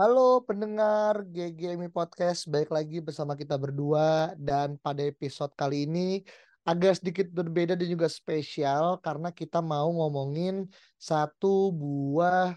[0.00, 4.32] Halo pendengar GGMI Podcast, baik lagi bersama kita berdua.
[4.32, 6.24] Dan pada episode kali ini
[6.64, 10.64] agak sedikit berbeda dan juga spesial karena kita mau ngomongin
[10.96, 12.56] satu buah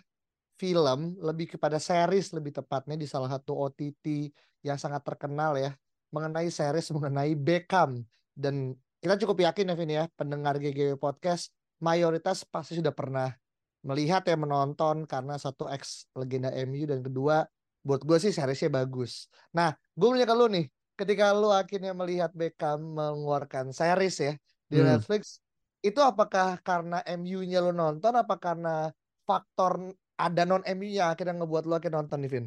[0.55, 4.31] film lebih kepada series lebih tepatnya di salah satu OTT
[4.63, 5.75] yang sangat terkenal ya
[6.15, 8.07] mengenai series mengenai Beckham.
[8.31, 8.71] Dan
[9.03, 11.51] kita cukup yakin ya Vin ya pendengar GGW Podcast
[11.83, 13.35] mayoritas pasti sudah pernah
[13.83, 17.43] melihat ya menonton karena satu ex legenda MU dan kedua
[17.87, 19.27] buat gue sih seriesnya bagus.
[19.57, 20.65] Nah gue punya ke lu nih
[20.99, 24.31] ketika lu akhirnya melihat Beckham mengeluarkan series ya
[24.71, 24.87] di Hmm.
[24.87, 25.43] Netflix
[25.83, 28.87] itu apakah karena MU-nya lu nonton apa karena
[29.27, 32.45] faktor ada non MU yang akhirnya ngebuat lu akhirnya nonton nih Vin?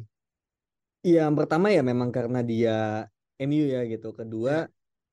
[1.05, 2.71] Iya, yang pertama ya memang karena dia
[3.47, 4.07] MU ya gitu.
[4.19, 4.53] Kedua,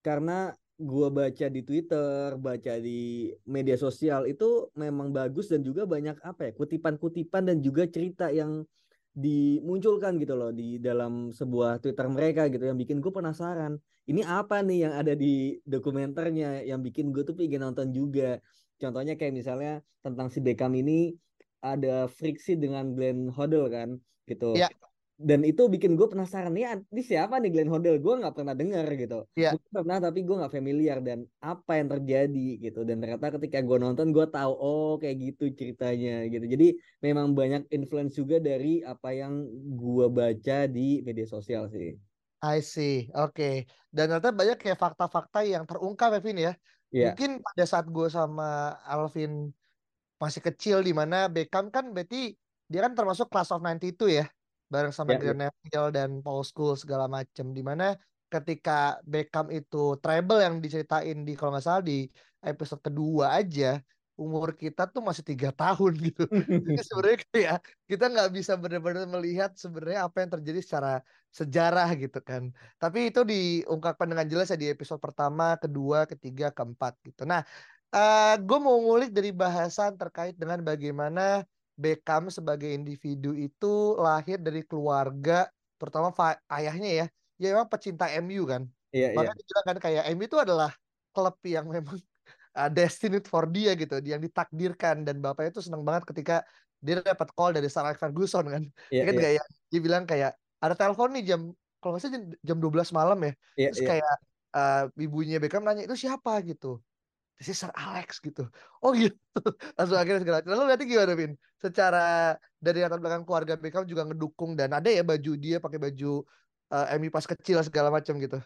[0.06, 0.32] karena
[0.78, 6.50] gua baca di Twitter, baca di media sosial itu memang bagus dan juga banyak apa
[6.50, 8.66] ya, kutipan-kutipan dan juga cerita yang
[9.14, 13.78] dimunculkan gitu loh di dalam sebuah Twitter mereka gitu yang bikin gue penasaran.
[14.10, 18.42] Ini apa nih yang ada di dokumenternya yang bikin gue tuh pengen nonton juga.
[18.82, 19.72] Contohnya kayak misalnya
[20.02, 21.14] tentang si Beckham ini
[21.62, 24.58] ada friksi dengan Glenn Hoddle kan gitu.
[24.58, 24.68] Iya.
[25.14, 28.02] Dan itu bikin gue penasaran nih, ini siapa nih Glenn Hoddle?
[28.02, 29.22] Gue nggak pernah dengar gitu.
[29.30, 32.82] Mungkin pernah tapi gue nggak familiar dan apa yang terjadi gitu.
[32.82, 36.50] Dan ternyata ketika gue nonton gue tahu oh kayak gitu ceritanya gitu.
[36.50, 39.46] Jadi memang banyak influence juga dari apa yang
[39.78, 41.94] gue baca di media sosial sih.
[42.42, 43.70] I see, oke.
[43.94, 46.52] Dan ternyata banyak kayak fakta-fakta yang terungkap ya Vin ya.
[46.90, 47.14] Iya.
[47.14, 49.54] Mungkin pada saat gue sama Alvin
[50.18, 52.34] masih kecil di mana Beckham kan berarti
[52.66, 54.26] dia kan termasuk class of 92 ya
[54.74, 57.54] bareng sama Ya, Glenn Neville dan Paul Scholes segala macem.
[57.54, 57.94] Di mana
[58.26, 62.10] ketika Beckham itu treble yang diceritain di kalau nggak salah di
[62.42, 63.78] episode kedua aja
[64.14, 66.22] umur kita tuh masih tiga tahun gitu.
[66.66, 67.58] Jadi sebenarnya kayak
[67.90, 70.92] kita nggak bisa benar-benar melihat sebenarnya apa yang terjadi secara
[71.34, 72.54] sejarah gitu kan.
[72.78, 77.26] Tapi itu diungkapkan dengan jelas ya di episode pertama kedua ketiga keempat gitu.
[77.26, 77.42] Nah
[77.94, 84.62] eh gue mau ngulik dari bahasan terkait dengan bagaimana Beckham sebagai individu itu lahir dari
[84.62, 86.14] keluarga, terutama
[86.46, 87.06] ayahnya ya,
[87.38, 88.62] ya memang pecinta MU kan.
[88.94, 89.16] Iya, iya.
[89.18, 90.70] Makanya dibilang kan kayak MU itu adalah
[91.10, 91.98] klub yang memang
[92.58, 96.46] uh, destined for dia gitu, yang ditakdirkan dan bapaknya itu senang banget ketika
[96.84, 98.62] dia dapat call dari Sir Alex Ferguson kan.
[98.92, 99.22] Iya, Dia kan iya.
[99.24, 101.40] kayak dia bilang kayak ada telepon nih jam
[101.82, 103.32] kalau nggak salah jam, jam 12 malam ya.
[103.58, 103.88] Iya, Terus iya.
[103.90, 104.14] kayak
[104.54, 106.78] uh, ibunya Beckham nanya itu siapa gitu.
[107.34, 108.46] This is Sir Alex gitu.
[108.78, 109.18] Oh gitu.
[109.76, 110.38] Langsung akhirnya segala.
[110.46, 111.32] Lalu nanti gimana Vin?
[111.58, 116.22] Secara dari latar belakang keluarga Beckham juga ngedukung dan ada ya baju dia pakai baju
[116.70, 118.38] uh, MU pas kecil segala macam gitu.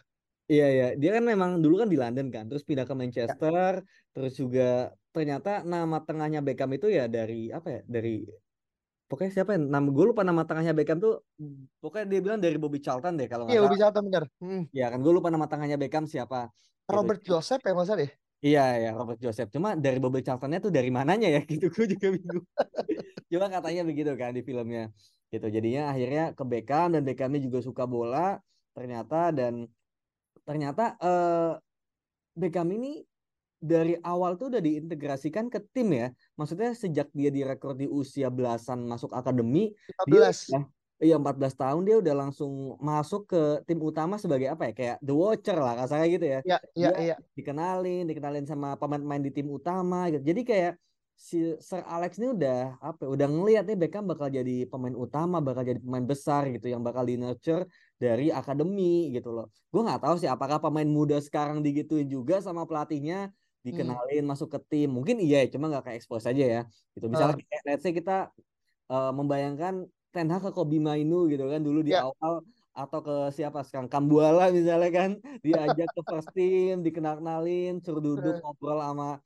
[0.49, 4.33] Iya iya, dia kan memang dulu kan di London kan, terus pindah ke Manchester, terus
[4.33, 7.81] juga ternyata nama tengahnya Beckham itu ya dari apa ya?
[7.85, 8.25] Dari
[9.05, 9.61] pokoknya siapa ya?
[9.61, 11.21] Nama gue lupa nama tengahnya Beckham tuh
[11.77, 13.61] pokoknya dia bilang dari Bobby Charlton deh kalau nggak Iya.
[13.61, 14.23] Bobby Charlton bener.
[14.41, 14.63] Hmm.
[14.73, 16.49] Iya kan gue lupa nama tengahnya Beckham siapa.
[16.49, 16.97] Gitu.
[16.97, 18.09] Robert Joseph ya masa deh.
[18.39, 19.51] Iya ya Robert Joseph.
[19.51, 22.43] Cuma dari Bobby Charltonnya tuh dari mananya ya gitu gue juga bingung.
[23.27, 24.87] Cuma katanya begitu kan di filmnya.
[25.29, 25.45] Gitu.
[25.51, 28.39] Jadinya akhirnya ke Beckham dan Beckhamnya juga suka bola
[28.71, 29.67] ternyata dan
[30.47, 31.51] ternyata eh,
[32.39, 33.03] Beckham ini
[33.59, 36.07] dari awal tuh udah diintegrasikan ke tim ya.
[36.39, 39.75] Maksudnya sejak dia direkrut di usia belasan masuk akademi,
[40.07, 40.78] dia 15.
[40.99, 44.73] Iya 14 tahun dia udah langsung masuk ke tim utama sebagai apa ya?
[44.75, 46.39] Kayak the watcher lah kasarnya gitu ya.
[46.43, 47.15] Iya, iya, iya.
[47.33, 50.23] dikenalin, dikenalin sama pemain-pemain di tim utama gitu.
[50.23, 50.73] Jadi kayak
[51.19, 55.43] si Sir Alex ini udah apa ya, udah ngelihat nih Beckham bakal jadi pemain utama,
[55.43, 57.67] bakal jadi pemain besar gitu yang bakal di nurture
[57.99, 59.51] dari akademi gitu loh.
[59.67, 63.35] Gue nggak tahu sih apakah pemain muda sekarang digituin juga sama pelatihnya
[63.67, 64.95] dikenalin masuk ke tim.
[64.95, 66.61] Mungkin iya, cuma nggak kayak expose aja ya.
[66.95, 67.05] Gitu.
[67.11, 68.31] Misalnya kayak, let's say kita
[68.87, 72.01] eh, membayangkan Ten Hag ke Kobe Mainu gitu kan dulu di Ya.
[72.05, 72.41] awal
[72.73, 75.09] atau ke siapa sekarang Kambuala misalnya kan
[75.45, 79.19] diajak ke first team dikenal-kenalin suruh duduk ngobrol sama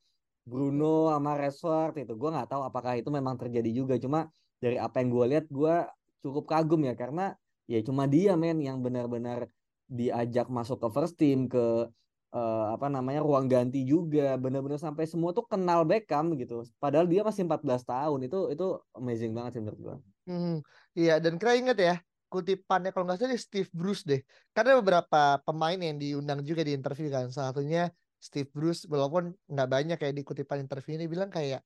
[0.44, 4.28] Bruno sama Rashford itu gue nggak tahu apakah itu memang terjadi juga cuma
[4.60, 5.76] dari apa yang gue lihat gue
[6.24, 7.36] cukup kagum ya karena
[7.68, 9.48] ya cuma dia men yang benar-benar
[9.88, 11.88] diajak masuk ke first team ke
[12.34, 14.36] uh, apa namanya ruang ganti juga.
[14.42, 16.66] Benar-benar sampai semua tuh kenal Beckham gitu.
[16.82, 18.20] Padahal dia masih 14 tahun.
[18.26, 18.66] Itu itu
[18.98, 19.98] amazing banget sih menurut gua
[20.28, 20.56] hmm,
[20.98, 21.96] iya dan kira inget ya
[22.34, 24.26] kutipannya kalau nggak salah Steve Bruce deh.
[24.50, 27.30] Karena beberapa pemain yang diundang juga di interview kan.
[27.30, 31.62] Salah satunya Steve Bruce walaupun nggak banyak kayak di kutipan interview ini bilang kayak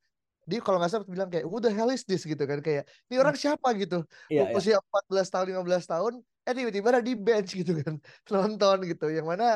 [0.48, 2.28] dia kalau nggak salah bilang kayak who the hell is this?
[2.28, 3.44] gitu kan kayak ini orang hmm.
[3.48, 3.68] siapa?
[3.80, 4.04] gitu.
[4.28, 5.08] Yeah, usia yeah.
[5.08, 6.14] 14 tahun 15 tahun
[6.48, 7.96] eh tiba-tiba ada di bench gitu kan
[8.36, 9.08] nonton gitu.
[9.08, 9.48] Yang mana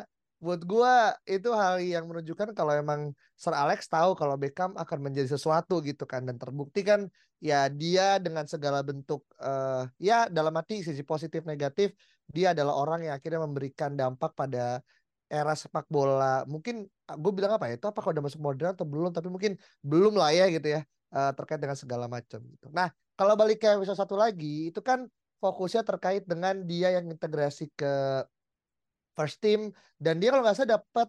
[0.41, 0.95] buat gue
[1.29, 6.09] itu hal yang menunjukkan kalau emang Sir Alex tahu kalau Beckham akan menjadi sesuatu gitu
[6.09, 6.25] kan.
[6.25, 7.05] Dan terbukti kan
[7.37, 11.93] ya dia dengan segala bentuk uh, ya dalam arti sisi positif negatif
[12.25, 14.81] dia adalah orang yang akhirnya memberikan dampak pada
[15.29, 16.41] era sepak bola.
[16.49, 17.77] Mungkin ah, gue bilang apa ya?
[17.77, 19.13] Itu apakah udah masuk modern atau belum?
[19.13, 19.53] Tapi mungkin
[19.85, 20.81] belum lah ya gitu ya
[21.13, 22.67] uh, terkait dengan segala macam gitu.
[22.73, 25.05] Nah kalau balik ke episode satu lagi itu kan
[25.37, 28.25] fokusnya terkait dengan dia yang integrasi ke
[29.21, 29.69] first team.
[30.01, 31.07] Dan dia kalau nggak salah dapat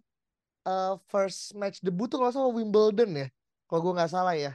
[0.69, 3.29] uh, first match debut tuh kalau salah Wimbledon ya.
[3.65, 4.53] Kalau gue nggak salah ya.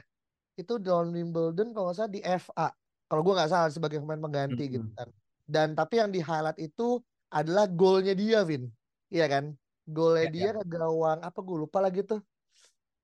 [0.54, 2.70] Itu dalam Wimbledon kalau nggak salah di FA
[3.08, 4.74] kalau gue nggak salah sebagai pemain pengganti mm -hmm.
[4.76, 5.08] gitu kan.
[5.48, 7.00] Dan tapi yang di highlight itu
[7.32, 8.68] adalah golnya dia Vin.
[9.08, 9.44] Iya kan?
[9.88, 10.60] Golnya ya, dia ya.
[10.60, 12.20] ke gawang apa gue lupa lagi tuh.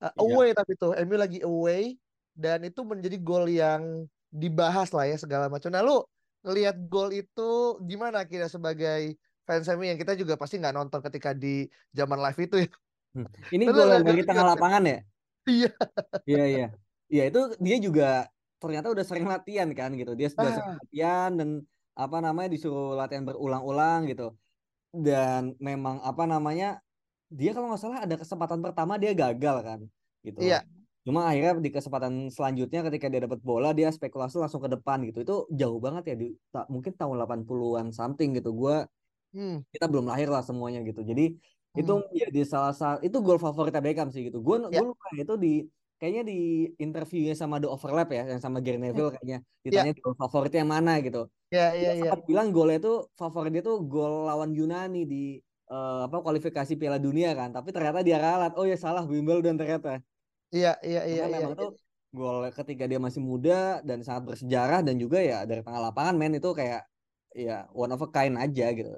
[0.05, 0.61] Uh, away ya.
[0.61, 1.97] tapi tuh MU lagi away.
[2.37, 5.73] Dan itu menjadi gol yang dibahas lah ya segala macam.
[5.73, 6.05] Nah lu
[6.45, 11.37] ngelihat gol itu gimana kira sebagai fans MU yang kita juga pasti nggak nonton ketika
[11.37, 12.71] di zaman live itu ya.
[13.15, 13.29] Hmm.
[13.55, 14.99] Ini gol yang dari tengah lapangan ya?
[15.45, 15.71] Iya.
[16.25, 16.67] Iya iya.
[17.13, 18.09] Iya itu dia juga
[18.59, 20.17] ternyata udah sering latihan kan gitu.
[20.17, 20.57] Dia sudah ah.
[20.57, 21.49] sering latihan dan
[21.95, 24.33] apa namanya disuruh latihan berulang-ulang gitu.
[24.91, 26.81] Dan memang apa namanya
[27.29, 29.81] dia kalau nggak salah ada kesempatan pertama dia gagal kan
[30.25, 30.41] gitu.
[30.41, 30.65] Iya.
[31.05, 35.21] Cuma akhirnya di kesempatan selanjutnya ketika dia dapat bola dia spekulasi langsung ke depan gitu.
[35.21, 36.29] Itu jauh banget ya di
[36.73, 38.57] mungkin tahun 80-an something gitu.
[38.57, 38.89] Gua
[39.35, 39.67] hmm.
[39.75, 41.81] kita belum lahir lah semuanya gitu jadi hmm.
[41.83, 44.81] itu menjadi salah satu itu gol favorit Beckham sih gitu gue ya.
[44.81, 45.55] gue lupa itu di
[45.99, 46.39] kayaknya di
[46.79, 49.17] interviewnya sama The Overlap ya yang sama Gary Neville hmm.
[49.19, 50.01] kayaknya ditanya ya.
[50.01, 54.55] gol favoritnya yang mana gitu ya ya ya bilang golnya itu favoritnya tuh gol lawan
[54.55, 55.25] Yunani di
[55.71, 60.03] uh, apa kualifikasi Piala Dunia kan tapi ternyata dia ralat oh ya salah Wimbledon ternyata
[60.55, 61.63] iya iya iya memang iya.
[61.63, 61.71] tuh
[62.15, 66.39] gol ketika dia masih muda dan sangat bersejarah dan juga ya dari tengah lapangan men
[66.39, 66.87] itu kayak
[67.35, 68.95] ya one of a kind aja gitu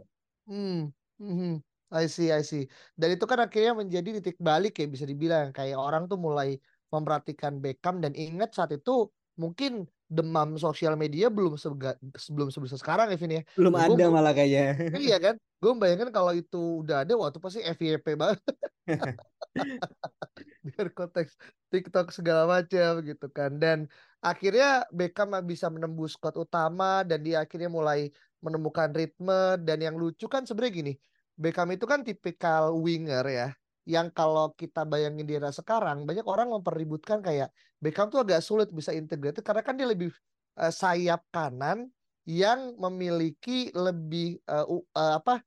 [0.46, 1.58] Hmm, hmm,
[1.90, 2.70] I see, I see.
[2.94, 6.54] Dan itu kan akhirnya menjadi titik balik ya bisa dibilang kayak orang tuh mulai
[6.94, 13.10] memperhatikan Beckham dan ingat saat itu mungkin demam sosial media belum sega, sebelum sebesar sekarang
[13.10, 13.42] Evin ya.
[13.58, 14.94] Belum nah, ada malah kayaknya.
[14.94, 15.34] Iya kan?
[15.58, 18.38] Gue bayangkan kalau itu udah ada waktu pasti FYP banget.
[20.66, 21.34] Biar konteks
[21.74, 23.58] TikTok segala macam gitu kan.
[23.58, 23.90] Dan
[24.22, 28.14] akhirnya Beckham bisa menembus squad utama dan dia akhirnya mulai
[28.46, 30.92] menemukan ritme dan yang lucu kan sebenarnya gini
[31.36, 33.48] Beckham itu kan tipikal winger ya
[33.86, 38.70] yang kalau kita bayangin di era sekarang banyak orang mempeributkan kayak Beckham tuh agak sulit
[38.70, 40.10] bisa integrated karena kan dia lebih
[40.58, 41.90] uh, sayap kanan
[42.26, 45.38] yang memiliki lebih uh, uh, apa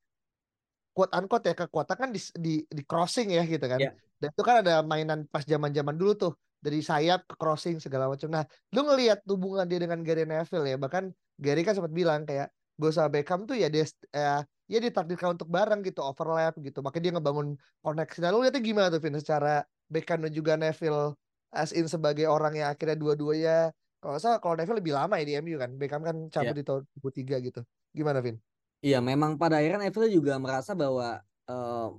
[0.96, 3.80] quote unquote ya kekuatan kan di, di, di crossing ya gitu kan.
[3.80, 3.94] Yeah.
[4.19, 8.28] Dan itu kan ada mainan pas zaman-zaman dulu tuh dari sayap ke crossing segala macam.
[8.31, 8.44] Nah,
[8.75, 12.92] lu ngelihat hubungan dia dengan Gary Neville ya, bahkan Gary kan sempat bilang kayak gue
[12.96, 13.84] sama Beckham tuh ya dia
[14.16, 14.42] eh,
[14.72, 16.80] ya ditakdirkan untuk bareng gitu overlap gitu.
[16.80, 17.48] Makanya dia ngebangun
[17.84, 18.18] koneksi.
[18.24, 19.20] Nah lu lihatnya gimana tuh Vin?
[19.20, 21.20] Secara Beckham dan juga Neville
[21.52, 25.34] as in sebagai orang yang akhirnya dua-duanya kalau saya kalau Neville lebih lama ya di
[25.44, 25.75] MU kan?
[25.75, 26.58] Beckham kan cabut yeah.
[26.58, 27.62] di tahun 2003 gitu.
[27.92, 28.39] Gimana Vin?
[28.80, 31.20] Iya memang pada akhirnya Neville juga merasa bahwa
[31.51, 31.89] uh,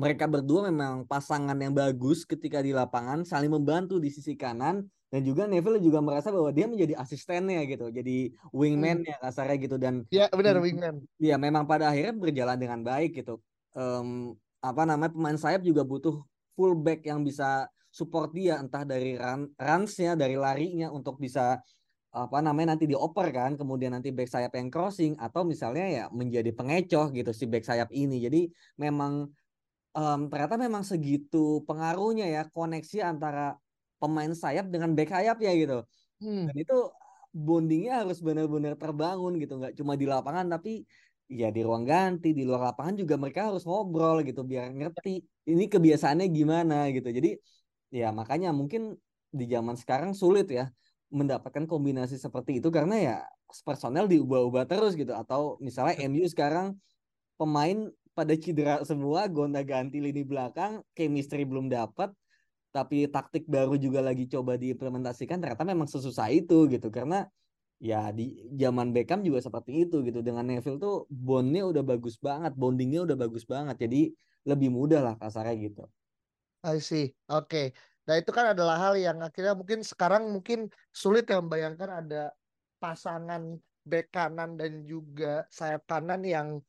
[0.00, 5.26] mereka berdua memang pasangan yang bagus ketika di lapangan saling membantu di sisi kanan dan
[5.26, 9.10] juga Neville juga merasa bahwa dia menjadi asistennya gitu jadi wingman hmm.
[9.10, 9.76] ya kasarnya gitu.
[9.76, 11.02] Dan ya benar wingman.
[11.18, 13.42] ya memang pada akhirnya berjalan dengan baik gitu.
[13.74, 16.22] Um, apa namanya pemain sayap juga butuh
[16.54, 21.58] fullback yang bisa support dia entah dari run runsnya dari larinya untuk bisa
[22.10, 26.54] apa namanya nanti dioper kan kemudian nanti back sayap yang crossing atau misalnya ya menjadi
[26.54, 28.22] pengecoh gitu si back sayap ini.
[28.22, 28.46] Jadi
[28.78, 29.26] memang
[29.98, 33.58] um, ternyata memang segitu pengaruhnya ya koneksi antara
[34.00, 35.78] pemain sayap dengan back sayap ya gitu.
[36.24, 36.48] Hmm.
[36.48, 36.76] Dan itu
[37.30, 40.82] bondingnya harus benar-benar terbangun gitu, nggak cuma di lapangan tapi
[41.30, 45.70] ya di ruang ganti, di luar lapangan juga mereka harus ngobrol gitu biar ngerti ini
[45.70, 47.06] kebiasaannya gimana gitu.
[47.06, 47.38] Jadi
[47.94, 48.98] ya makanya mungkin
[49.30, 50.66] di zaman sekarang sulit ya
[51.10, 53.16] mendapatkan kombinasi seperti itu karena ya
[53.66, 56.78] personel diubah-ubah terus gitu atau misalnya MU sekarang
[57.34, 62.14] pemain pada cedera semua gonta ganti lini belakang chemistry belum dapat
[62.70, 67.26] tapi taktik baru juga lagi coba diimplementasikan ternyata memang sesusah itu gitu karena
[67.80, 72.52] ya di zaman Beckham juga seperti itu gitu dengan Neville tuh bondnya udah bagus banget
[72.54, 74.12] bondingnya udah bagus banget jadi
[74.46, 75.84] lebih mudah lah kasarnya gitu.
[76.64, 77.16] I see.
[77.32, 77.72] Oke.
[78.04, 82.22] Nah, itu kan adalah hal yang akhirnya mungkin sekarang mungkin sulit ya membayangkan ada
[82.80, 86.60] pasangan bek kanan dan juga sayap kanan yang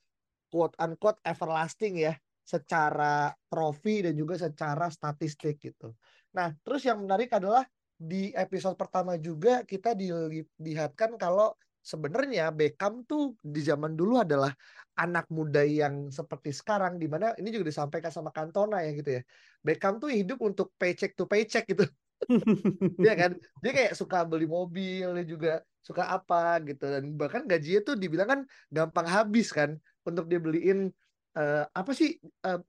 [0.51, 2.15] quote unquote everlasting ya
[2.51, 5.96] secara trofi dan juga secara statistik gitu.
[6.36, 7.63] Nah, terus yang menarik adalah
[7.96, 14.51] di episode pertama juga kita dilihatkan kalau sebenarnya Beckham tuh di zaman dulu adalah
[15.00, 19.22] anak muda yang seperti sekarang di mana ini juga disampaikan sama Cantona ya gitu ya.
[19.63, 21.88] Beckham tuh hidup untuk paycheck to paycheck gitu.
[23.01, 23.31] Iya kan?
[23.65, 28.29] Dia kayak suka beli mobil, dia juga suka apa gitu dan bahkan gajinya tuh dibilang
[28.29, 30.93] kan gampang habis kan untuk dia beliin
[31.38, 32.59] uh, apa sih uh,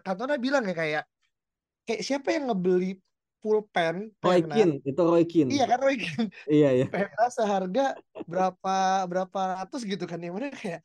[0.00, 1.04] Cantona bilang ya kayak
[1.84, 2.96] kayak siapa yang ngebeli
[3.44, 5.52] pulpen Roy Keane itu Roy Keane.
[5.52, 6.28] Iya kan Roy Keane?
[6.48, 6.86] Iya iya.
[6.88, 7.86] Pena seharga
[8.24, 10.80] berapa berapa ratus gitu kan yang mana kayak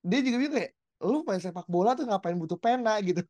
[0.00, 0.72] dia juga bilang kayak
[1.04, 2.96] lu main sepak bola tuh ngapain butuh pena?
[3.08, 3.20] gitu.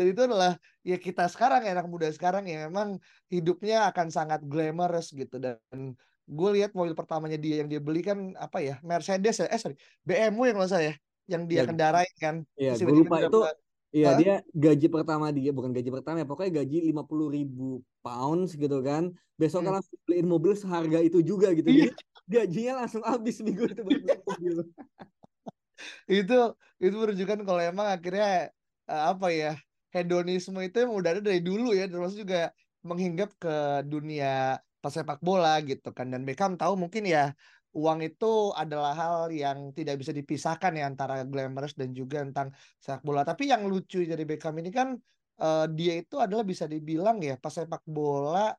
[0.00, 2.96] Dan itu adalah ya kita sekarang ya anak muda sekarang ya memang
[3.28, 5.36] hidupnya akan sangat glamorous gitu.
[5.36, 5.92] Dan
[6.24, 9.46] gue lihat mobil pertamanya dia yang dia beli kan apa ya Mercedes ya?
[9.52, 9.76] Eh sorry
[10.08, 10.92] BMW yang nggak saya
[11.28, 13.40] yang dia ya, kendarain kan iya gue lupa itu
[13.88, 18.52] Iya dia gaji pertama dia bukan gaji pertama ya pokoknya gaji lima puluh ribu pounds
[18.52, 19.16] gitu kan.
[19.40, 19.72] Besok hmm.
[19.72, 21.72] langsung beliin mobil seharga itu juga gitu.
[21.72, 21.88] Iya.
[21.88, 21.92] jadi
[22.28, 24.56] gajinya langsung habis minggu itu buat beli mobil.
[26.10, 28.50] Itu itu menunjukkan kalau emang akhirnya
[28.90, 29.54] uh, apa ya
[29.94, 32.50] hedonisme itu yang udah ada dari dulu ya termasuk juga
[32.82, 36.10] menghinggap ke dunia pesepak bola gitu kan.
[36.10, 37.30] Dan Beckham tahu mungkin ya
[37.78, 42.50] uang itu adalah hal yang tidak bisa dipisahkan ya antara glamorous dan juga tentang
[42.82, 43.22] sepak bola.
[43.22, 44.98] Tapi yang lucu dari Beckham ini kan
[45.38, 48.50] uh, dia itu adalah bisa dibilang ya pas sepak bola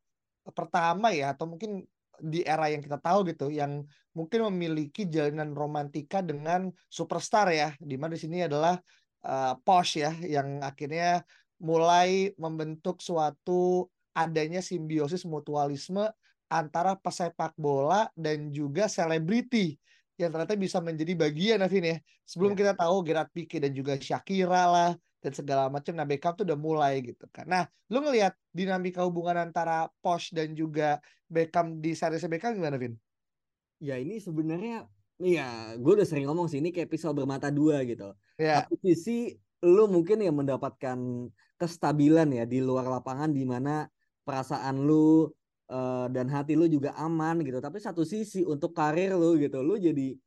[0.56, 1.84] pertama ya atau mungkin
[2.20, 7.96] di era yang kita tahu gitu yang mungkin memiliki jalinan romantika dengan superstar ya di
[7.96, 8.76] mana di sini adalah
[9.24, 11.24] uh, Posh ya yang akhirnya
[11.60, 16.12] mulai membentuk suatu adanya simbiosis mutualisme
[16.50, 19.78] antara pesepak bola dan juga selebriti
[20.20, 21.98] yang ternyata bisa menjadi bagian Avin ya.
[22.28, 22.60] Sebelum yeah.
[22.60, 24.92] kita tahu Gerard Pique dan juga Shakira lah
[25.24, 27.48] dan segala macam nah Beckham tuh udah mulai gitu kan.
[27.48, 31.00] Nah, lu ngelihat dinamika hubungan antara Posh dan juga
[31.32, 33.00] Beckham di series Beckham gimana, Vin?
[33.80, 38.12] Ya ini sebenarnya ya gue udah sering ngomong sih ini kayak pisau bermata dua gitu.
[38.36, 38.68] Yeah.
[38.68, 41.00] Satu sisi lu mungkin yang mendapatkan
[41.60, 43.88] kestabilan ya di luar lapangan di mana
[44.24, 45.28] perasaan lu
[45.70, 49.78] uh, dan hati lu juga aman gitu tapi satu sisi untuk karir lu gitu lu
[49.78, 50.18] jadi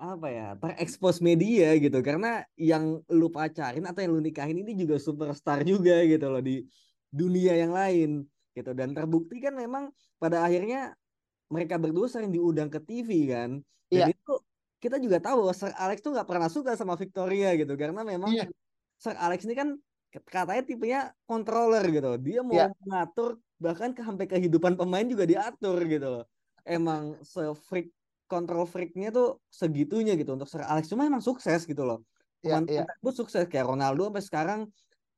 [0.00, 4.96] apa ya terekspos media gitu karena yang lu pacarin atau yang lu nikahin ini juga
[4.96, 6.64] superstar juga gitu loh di
[7.12, 8.24] dunia yang lain
[8.56, 10.96] gitu dan terbukti kan memang pada akhirnya
[11.52, 13.60] mereka berdua sering diundang ke TV kan
[13.92, 14.08] dan yeah.
[14.08, 14.34] itu
[14.80, 18.48] kita juga tahu Sir Alex tuh nggak pernah suka sama Victoria gitu karena memang yeah.
[18.96, 19.76] Sir Alex ini kan
[20.32, 22.72] katanya tipenya controller gitu dia mau yeah.
[22.80, 26.24] mengatur bahkan ke sampai kehidupan pemain juga diatur gitu loh.
[26.64, 27.92] Emang se freak
[28.24, 30.88] control freaknya tuh segitunya gitu untuk Sir Alex.
[30.88, 32.00] Cuma emang sukses gitu loh.
[32.40, 33.12] Pemain yeah, yeah.
[33.12, 33.44] sukses.
[33.46, 34.60] Kayak Ronaldo sampai sekarang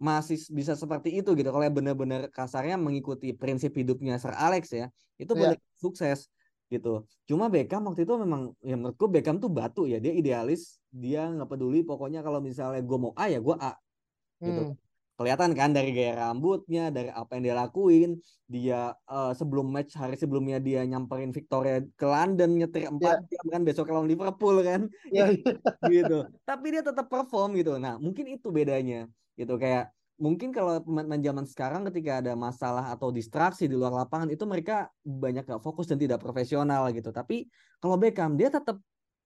[0.02, 1.54] masih bisa seperti itu gitu.
[1.54, 4.90] Kalau benar-benar kasarnya mengikuti prinsip hidupnya Sir Alex ya
[5.22, 5.54] itu yeah.
[5.78, 6.26] sukses
[6.66, 7.06] gitu.
[7.30, 10.02] Cuma Beckham waktu itu memang ya menurutku Beckham tuh batu ya.
[10.02, 11.86] Dia idealis dia nggak peduli.
[11.86, 13.78] Pokoknya kalau misalnya gue mau A ya gue A
[14.42, 14.74] gitu.
[14.74, 14.91] Hmm
[15.22, 18.10] kelihatan kan dari gaya rambutnya dari apa yang dia lakuin.
[18.50, 23.30] Dia uh, sebelum match hari sebelumnya dia nyamperin Victoria ke London nyetir empat yeah.
[23.38, 24.90] jam kan besok lawan Liverpool kan.
[25.08, 25.38] Yeah.
[25.94, 26.26] gitu.
[26.42, 27.78] Tapi dia tetap perform gitu.
[27.78, 29.06] Nah mungkin itu bedanya
[29.38, 29.54] gitu.
[29.56, 34.44] Kayak mungkin kalau pemain zaman sekarang ketika ada masalah atau distraksi di luar lapangan itu
[34.44, 37.14] mereka banyak gak fokus dan tidak profesional gitu.
[37.14, 37.46] Tapi
[37.78, 38.82] kalau Beckham dia tetap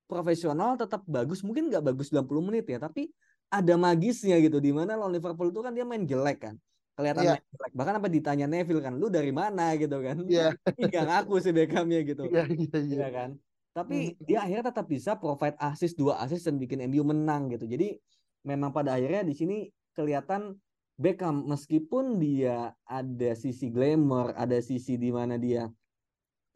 [0.07, 1.43] profesional tetap bagus.
[1.43, 3.11] Mungkin nggak bagus 90 menit ya tapi
[3.50, 6.55] ada magisnya gitu di mana lawan Liverpool itu kan dia main jelek kan
[6.97, 7.37] kelihatan yeah.
[7.38, 10.53] main jelek bahkan apa ditanya Neville kan lu dari mana gitu kan yeah.
[10.75, 13.00] nggak ngaku sih Beckhamnya gitu yeah, yeah, yeah.
[13.07, 13.31] ya kan
[13.76, 14.25] tapi hmm.
[14.25, 18.00] dia akhirnya tetap bisa provide assist dua assist dan bikin MU menang gitu jadi
[18.49, 19.57] memang pada akhirnya di sini
[19.93, 20.57] kelihatan
[20.97, 25.69] Beckham meskipun dia ada sisi glamour ada sisi di mana dia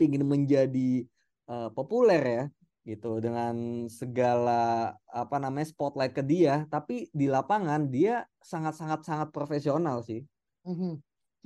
[0.01, 1.05] ingin menjadi
[1.53, 2.45] uh, populer ya
[2.91, 9.31] gitu dengan segala apa namanya spotlight ke dia tapi di lapangan dia sangat sangat sangat
[9.31, 10.27] profesional sih.
[10.67, 10.95] Mm-hmm.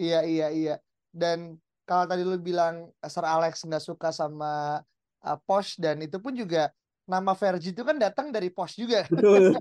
[0.01, 0.75] iya iya iya.
[1.13, 4.81] Dan kalau tadi lu bilang Sir Alex nggak suka sama
[5.23, 6.73] uh, Posh dan itu pun juga
[7.05, 9.05] nama Vergi itu kan datang dari Posh juga.
[9.13, 9.55] Betul.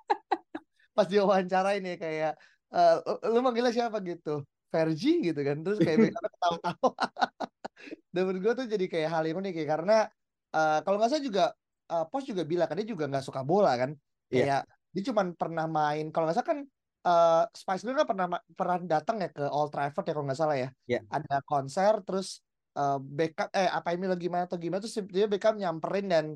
[0.96, 2.38] pas dia wawancara ini kayak
[2.70, 3.02] uh,
[3.32, 4.44] lu manggilnya siapa gitu?
[4.68, 6.94] Vergi gitu kan terus kayak ketawa-tawa.
[8.14, 9.98] Dan menurut gue tuh jadi kayak hal unik ya karena
[10.54, 11.44] uh, kalau nggak salah juga
[11.90, 13.90] uh, Pos juga bilang kan dia juga nggak suka bola kan
[14.30, 14.30] iya.
[14.30, 14.92] kayak yeah.
[14.94, 16.60] dia cuma pernah main kalau nggak salah kan
[17.04, 20.56] uh, Spice Girls kan pernah pernah datang ya ke Old Trafford ya kalau nggak salah
[20.56, 20.68] ya.
[20.88, 21.02] Yeah.
[21.12, 22.40] Ada konser terus
[22.74, 26.26] uh, Beckham eh apa ini lagi gimana atau gimana terus dia Beckham nyamperin dan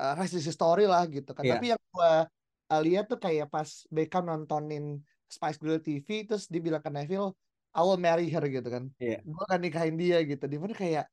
[0.00, 1.44] uh, kasih story lah gitu kan.
[1.44, 1.60] Yeah.
[1.60, 2.26] Tapi yang gua
[2.72, 7.36] uh, lihat tuh kayak pas Beckham nontonin Spice Girls TV terus dia bilang ke Neville
[7.74, 8.86] I will marry her gitu kan.
[9.02, 9.18] Yeah.
[9.26, 10.46] Gue akan nikahin dia gitu.
[10.46, 11.10] Di mana kayak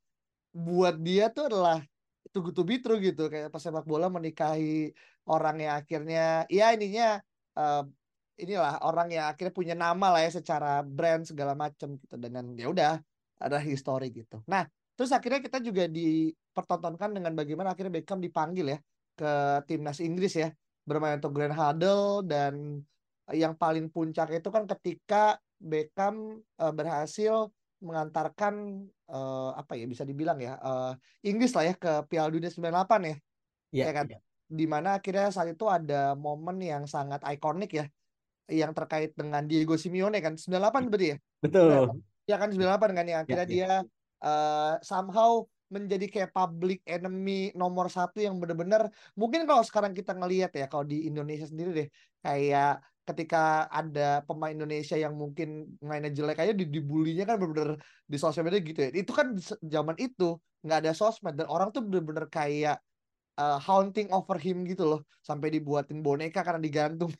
[0.54, 1.82] buat dia tuh adalah
[2.32, 4.90] tuh to be true gitu kayak pas sepak bola menikahi
[5.28, 7.20] orang yang akhirnya ya ininya
[7.60, 7.84] uh,
[8.40, 12.72] inilah orang yang akhirnya punya nama lah ya secara brand segala macam gitu dengan ya
[12.72, 12.92] udah
[13.42, 14.40] ada histori gitu.
[14.48, 14.64] Nah,
[14.96, 18.78] terus akhirnya kita juga dipertontonkan dengan bagaimana akhirnya Beckham dipanggil ya
[19.12, 19.32] ke
[19.68, 20.48] timnas Inggris ya
[20.82, 22.82] bermain untuk Grand Huddle dan
[23.30, 30.38] yang paling puncak itu kan ketika Beckham uh, berhasil mengantarkan uh, apa ya bisa dibilang
[30.38, 30.94] ya uh,
[31.26, 32.62] Inggris lah ya ke Piala Dunia 98
[33.10, 33.16] ya.
[33.74, 34.06] Iya ya kan.
[34.06, 34.18] Ya.
[34.52, 37.86] Di mana akhirnya saat itu ada momen yang sangat ikonik ya
[38.50, 43.20] yang terkait dengan Diego Simeone kan 98 berarti ya betul ya kan 98 kan yang
[43.24, 43.72] akhirnya ya, dia ya.
[44.22, 50.52] Uh, somehow menjadi kayak public enemy nomor satu yang benar-benar mungkin kalau sekarang kita ngelihat
[50.52, 51.88] ya kalau di Indonesia sendiri deh
[52.20, 57.78] kayak ketika ada pemain Indonesia yang mungkin mainnya jelek aja dibulinya kan benar-benar
[58.08, 61.84] di sosial media gitu ya itu kan zaman itu nggak ada sosmed dan orang tuh
[61.84, 62.80] benar-benar kayak
[63.38, 67.12] uh, haunting over him gitu loh sampai dibuatin boneka karena digantung.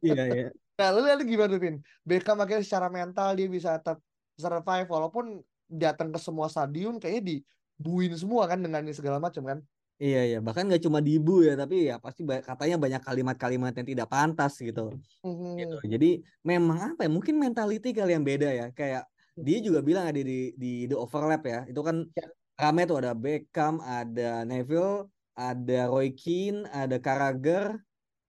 [0.00, 0.48] Iya iya.
[0.74, 1.78] Nah, lu lihat gimana Vin?
[2.02, 4.02] Beckham akhirnya secara mental dia bisa tetap
[4.34, 5.38] survive walaupun
[5.70, 9.58] datang ke semua stadion kayaknya dibuin semua kan dengan segala macam kan.
[9.94, 14.08] Iya iya bahkan nggak cuma dibu ya tapi ya pasti katanya banyak kalimat-kalimat yang tidak
[14.10, 14.90] pantas gitu.
[15.22, 15.52] Mm-hmm.
[15.54, 15.76] gitu.
[15.86, 16.10] Jadi
[16.42, 19.06] memang apa ya mungkin mentality kali yang beda ya kayak
[19.38, 22.26] dia juga bilang ada di di the overlap ya itu kan ya.
[22.58, 27.74] rame tuh ada Beckham ada Neville ada Roy Keane, ada Carragher,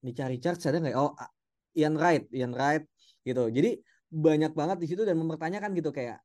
[0.02, 0.94] dicari Charles ada nggak?
[0.94, 1.00] Ya?
[1.02, 1.14] Oh,
[1.78, 2.84] Ian Wright, Ian Wright
[3.22, 3.46] gitu.
[3.50, 3.78] Jadi
[4.10, 6.22] banyak banget di situ dan mempertanyakan gitu kayak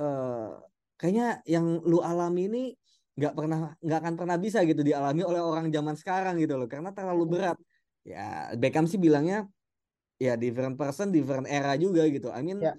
[0.00, 0.50] eh
[0.96, 2.64] kayaknya yang lu alami ini
[3.12, 6.90] nggak pernah nggak akan pernah bisa gitu dialami oleh orang zaman sekarang gitu loh karena
[6.96, 7.58] terlalu berat.
[8.02, 9.46] Ya Beckham sih bilangnya
[10.16, 12.32] ya different person, different era juga gitu.
[12.32, 12.74] I mean ya.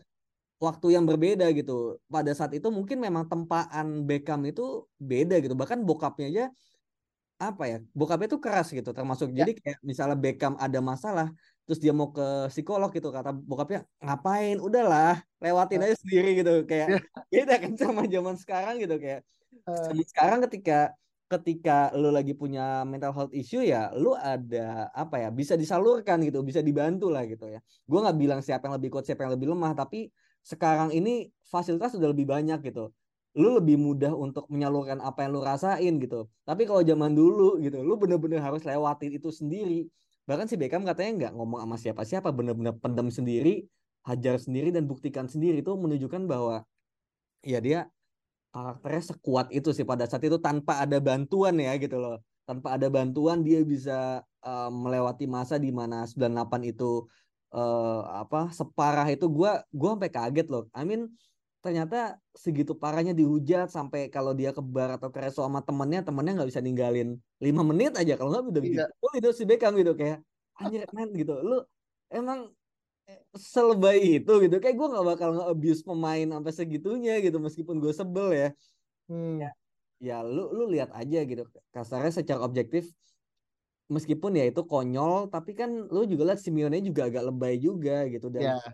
[0.58, 2.02] waktu yang berbeda gitu.
[2.10, 5.54] Pada saat itu mungkin memang tempaan Beckham itu beda gitu.
[5.54, 6.46] Bahkan bokapnya aja
[7.41, 9.43] apa ya bokapnya tuh keras gitu termasuk ya.
[9.43, 11.28] jadi kayak misalnya Beckham ada masalah
[11.67, 16.88] terus dia mau ke psikolog gitu kata bokapnya ngapain udahlah lewatin aja sendiri gitu kayak
[16.88, 17.00] ya.
[17.34, 19.28] beda kan sama zaman sekarang gitu kayak
[19.68, 19.94] uh.
[20.10, 20.94] sekarang ketika
[21.32, 26.46] ketika lu lagi punya mental health issue ya lu ada apa ya bisa disalurkan gitu
[26.46, 29.50] bisa dibantu lah gitu ya gue nggak bilang siapa yang lebih kuat siapa yang lebih
[29.50, 30.13] lemah tapi
[30.46, 32.94] sekarang ini fasilitas sudah lebih banyak gitu
[33.34, 36.30] lu lebih mudah untuk menyalurkan apa yang lu rasain gitu.
[36.46, 39.89] Tapi kalau zaman dulu gitu, lu bener-bener harus lewatin itu sendiri.
[40.30, 43.66] Bahkan si Beckham katanya nggak ngomong sama siapa-siapa, bener-bener pendam sendiri,
[44.06, 46.62] hajar sendiri dan buktikan sendiri itu menunjukkan bahwa
[47.42, 47.89] ya dia
[48.54, 52.22] karakternya sekuat itu sih pada saat itu tanpa ada bantuan ya gitu loh.
[52.46, 57.10] Tanpa ada bantuan dia bisa uh, melewati masa di mana 98 itu
[57.58, 60.63] uh, apa separah itu gua gua sampai kaget loh.
[60.78, 61.10] I mean
[61.63, 66.44] ternyata segitu parahnya dihujat sampai kalau dia ke bar atau ke resto sama temennya temennya
[66.44, 68.86] nggak bisa ninggalin lima menit aja kalau nggak udah iya.
[69.00, 70.20] oh itu si Beckham gitu kayak
[70.60, 71.63] anjir men gitu lu
[72.12, 72.52] emang
[73.36, 74.56] selebay itu gitu.
[74.62, 78.50] Kayak gue nggak bakal nge-abuse pemain sampai segitunya gitu meskipun gue sebel ya.
[79.12, 79.36] Hmm.
[79.44, 79.52] ya,
[80.00, 81.44] ya lu lu lihat aja gitu.
[81.74, 82.88] Kasarnya secara objektif
[83.92, 88.32] meskipun ya itu konyol tapi kan lu juga lihat Simeone juga agak lebay juga gitu.
[88.32, 88.72] Dan yeah.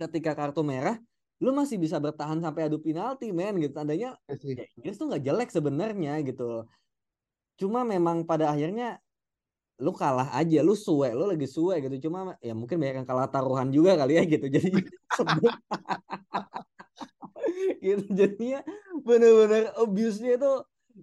[0.00, 0.98] ketika kartu merah
[1.40, 3.72] lu masih bisa bertahan sampai adu penalti men gitu.
[3.72, 6.66] Tandanya iya ya, Inggris tuh nggak jelek sebenarnya gitu
[7.60, 8.96] cuma memang pada akhirnya
[9.80, 13.26] lu kalah aja lu suwe lu lagi suwe gitu cuma ya mungkin banyak yang kalah
[13.26, 14.70] taruhan juga kali ya gitu jadi
[17.84, 18.60] gitu jadinya
[19.02, 20.52] bener-bener abuse-nya itu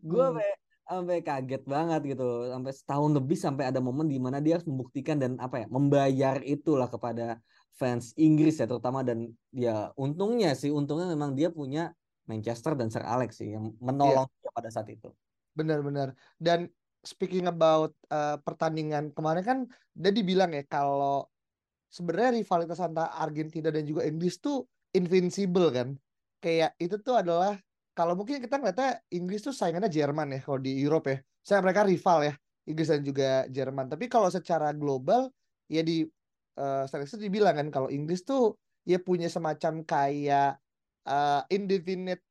[0.05, 0.29] gue hmm.
[0.29, 0.49] sampai
[0.87, 5.19] sampai kaget banget gitu sampai setahun lebih sampai ada momen di mana dia harus membuktikan
[5.19, 7.43] dan apa ya membayar itulah kepada
[7.75, 11.91] fans Inggris ya terutama dan ya untungnya sih untungnya memang dia punya
[12.27, 14.53] Manchester dan Sir Alex sih yang menolong yeah.
[14.53, 15.09] pada saat itu.
[15.55, 16.13] Benar-benar.
[16.37, 16.67] Dan
[17.07, 19.59] speaking about uh, pertandingan kemarin kan
[19.95, 21.23] dia dibilang ya kalau
[21.87, 25.95] sebenarnya rivalitas antara Argentina dan juga Inggris tuh invincible kan.
[26.43, 27.55] Kayak itu tuh adalah
[27.95, 31.19] kalau mungkin kita ngeliatnya Inggris tuh saingannya Jerman ya kalau di Eropa ya.
[31.41, 32.33] Saya mereka rival ya
[32.67, 33.87] Inggris dan juga Jerman.
[33.87, 35.31] Tapi kalau secara global
[35.71, 36.03] ya di
[36.59, 40.59] uh, Seleksi dibilang kan kalau Inggris tuh ya punya semacam kayak
[41.07, 42.21] uh, indefinite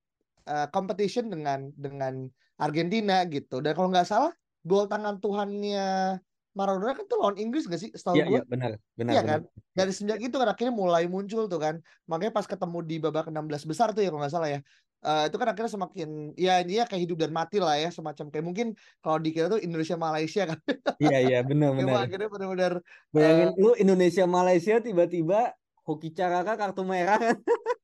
[0.46, 2.28] uh, competition dengan dengan
[2.60, 3.64] Argentina gitu.
[3.64, 4.32] Dan kalau nggak salah
[4.66, 6.18] gol tangan Tuhannya
[6.56, 7.92] Maradona kan tuh lawan Inggris gak sih?
[7.92, 9.38] Setahu Iya, gue iya, benar, benar, iya benar.
[9.44, 9.52] kan?
[9.76, 11.76] Dari semenjak itu kan akhirnya mulai muncul tuh kan.
[12.08, 14.60] Makanya pas ketemu di babak 16 besar tuh ya kalau nggak salah ya.
[15.04, 18.44] Eh, itu kan akhirnya semakin ya dia kayak hidup dan mati lah ya semacam kayak
[18.48, 18.66] mungkin
[19.04, 20.58] kalau dikira tuh Indonesia Malaysia kan.
[20.96, 22.08] Iya, iya, benar, benar.
[22.08, 22.72] akhirnya benar-benar
[23.12, 25.52] Bayangin lu Indonesia Malaysia tiba-tiba
[25.84, 27.36] Hoki Caraka kartu merah kan.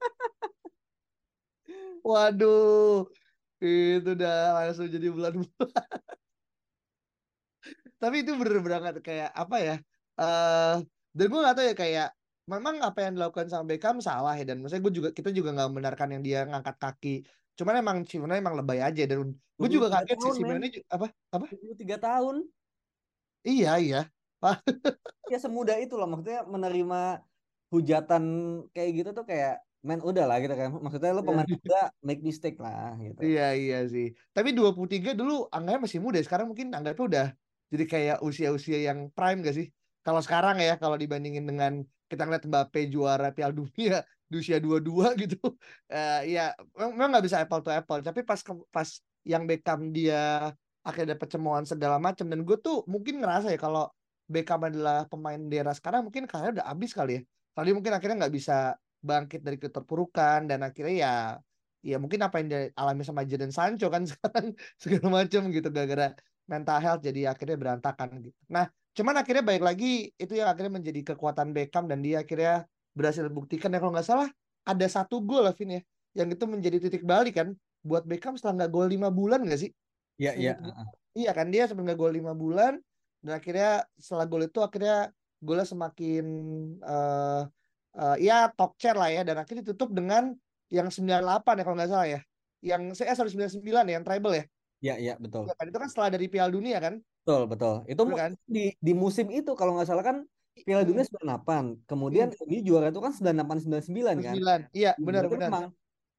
[2.09, 3.07] waduh
[3.63, 5.45] itu udah langsung jadi bulan
[8.03, 9.75] tapi itu bener banget kayak apa ya
[10.21, 10.75] eh
[11.17, 12.07] dan gue gak tahu ya kayak
[12.53, 15.69] memang apa yang dilakukan sama Beckham salah ya dan maksudnya gue juga kita juga nggak
[15.71, 17.15] membenarkan yang dia ngangkat kaki
[17.59, 20.43] cuman emang Simeone emang lebay aja dan gue juga 23 kaget sih
[20.75, 22.37] ju- apa apa 23 tahun.
[23.47, 24.01] iya iya
[25.33, 26.97] Ya semudah itu loh maksudnya menerima
[27.73, 28.23] hujatan
[28.75, 29.53] kayak gitu tuh kayak
[29.89, 30.69] men udah lah gitu kan.
[30.85, 33.21] Maksudnya lu pemain muda make mistake lah gitu.
[33.27, 37.27] iya iya sih tapi 23 dulu anggapnya masih muda sekarang mungkin anggapnya udah
[37.73, 39.67] jadi kayak usia-usia yang prime gak sih?
[40.05, 41.81] Kalau sekarang ya kalau dibandingin dengan
[42.11, 44.85] kita ngeliat Mbappe juara Piala Dunia di usia 22
[45.25, 45.57] gitu
[45.89, 48.05] Eh ya memang nggak bisa apple to apple.
[48.05, 48.89] Tapi pas pas
[49.25, 50.53] yang Beckham dia
[50.85, 53.89] akhirnya dapat cemohan segala macam dan gue tuh mungkin ngerasa ya kalau
[54.29, 57.23] Beckham adalah pemain di era sekarang mungkin karirnya udah habis kali ya.
[57.57, 61.15] Kali mungkin akhirnya nggak bisa bangkit dari keterpurukan dan akhirnya ya
[61.83, 66.15] ya mungkin apa yang dialami sama Jadon Sancho kan sekarang segala macam gitu gara-gara
[66.49, 68.37] mental health jadi akhirnya berantakan gitu.
[68.51, 73.25] Nah, cuman akhirnya baik lagi itu yang akhirnya menjadi kekuatan Beckham dan dia akhirnya berhasil
[73.33, 74.29] buktikan ya kalau nggak salah
[74.69, 78.71] ada satu gol Vin ya yang itu menjadi titik balik kan buat Beckham setelah nggak
[78.71, 79.71] gol lima bulan nggak sih?
[80.21, 80.55] Iya, iya.
[81.13, 82.73] Iya kan dia sebenarnya nggak gol lima bulan
[83.25, 85.11] dan akhirnya setelah gol itu akhirnya
[85.43, 86.25] golnya semakin
[86.79, 87.43] eh
[87.97, 90.33] eh, ya talk chair lah ya dan akhirnya ditutup dengan
[90.73, 92.21] yang 98 ya kalau nggak salah ya.
[92.63, 94.45] Yang saya sorry 99 ya yang treble ya.
[94.83, 95.47] Iya, iya, betul.
[95.47, 96.99] Ya kan itu kan setelah dari Piala Dunia kan.
[97.23, 97.75] Betul, betul.
[97.87, 98.33] Itu Betul kan?
[98.51, 100.27] di di musim itu kalau nggak salah kan
[100.67, 101.87] Piala Dunia 98.
[101.87, 104.35] Kemudian MU juara itu kan 98 99 kan.
[104.35, 104.75] 99.
[104.75, 105.49] Iya, benar benar.
[105.49, 105.65] memang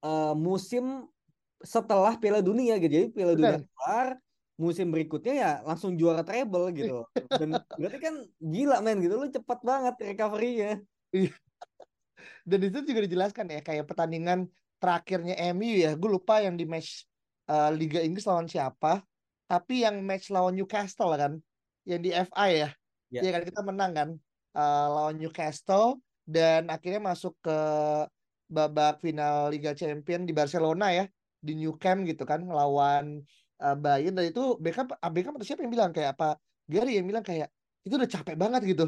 [0.02, 1.12] eh, musim
[1.60, 2.92] setelah Piala Dunia gitu.
[2.92, 4.10] Jadi Piala Dunia kelar,
[4.56, 7.04] musim berikutnya ya langsung juara treble gitu.
[7.14, 10.80] Dan berarti kan gila men gitu lu cepat banget recovery-nya.
[12.48, 14.48] Dan itu juga dijelaskan ya kayak pertandingan
[14.80, 16.00] terakhirnya MU ya.
[16.00, 17.04] Gue lupa yang di match
[17.50, 19.04] eh, Liga Inggris lawan siapa.
[19.48, 21.34] Tapi yang match lawan Newcastle kan.
[21.84, 22.70] Yang di FA ya.
[23.14, 23.20] Ya.
[23.22, 24.10] Iya kan kita menang kan
[24.58, 27.58] eh, lawan Newcastle dan akhirnya masuk ke
[28.48, 31.06] babak final Liga Champion di Barcelona ya
[31.44, 33.22] di New Camp gitu kan lawan
[33.60, 37.26] eh, Bayern dan itu Beckham Beckham atau siapa yang bilang kayak apa Gary yang bilang
[37.26, 37.52] kayak
[37.84, 38.86] itu udah capek banget gitu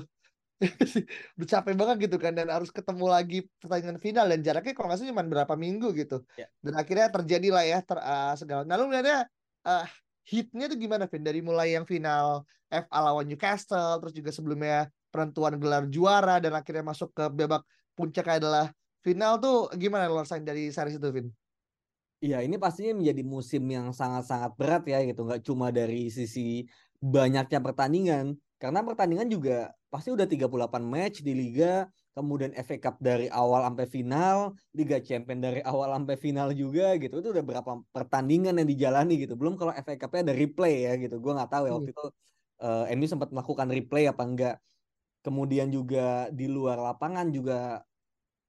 [1.35, 4.99] udah capek banget gitu kan dan harus ketemu lagi pertandingan final dan jaraknya kalau nggak
[5.03, 6.47] salah cuma berapa minggu gitu Ya.
[6.63, 9.27] dan akhirnya terjadi lah ya ter, eh, segala nah lu melihatnya
[9.67, 9.85] eh,
[10.25, 15.59] hitnya tuh gimana Vin dari mulai yang final FA lawan Newcastle terus juga sebelumnya penentuan
[15.59, 17.63] gelar juara dan akhirnya masuk ke babak
[17.95, 18.71] puncak adalah
[19.03, 21.27] final tuh gimana lo rasain dari series itu Vin?
[22.23, 25.27] Iya, ini pastinya menjadi musim yang sangat-sangat berat ya gitu.
[25.27, 26.65] Nggak cuma dari sisi
[26.97, 28.33] banyaknya pertandingan.
[28.55, 31.85] Karena pertandingan juga pasti udah 38 match di Liga.
[32.15, 34.55] Kemudian FA Cup dari awal sampai final.
[34.71, 37.19] Liga Champion dari awal sampai final juga gitu.
[37.19, 39.35] Itu udah berapa pertandingan yang dijalani gitu.
[39.35, 41.19] Belum kalau FA Cup-nya ada replay ya gitu.
[41.19, 42.05] Gue nggak tahu ya waktu itu
[42.55, 44.55] eh MU sempat melakukan replay apa enggak.
[45.19, 47.83] Kemudian juga di luar lapangan juga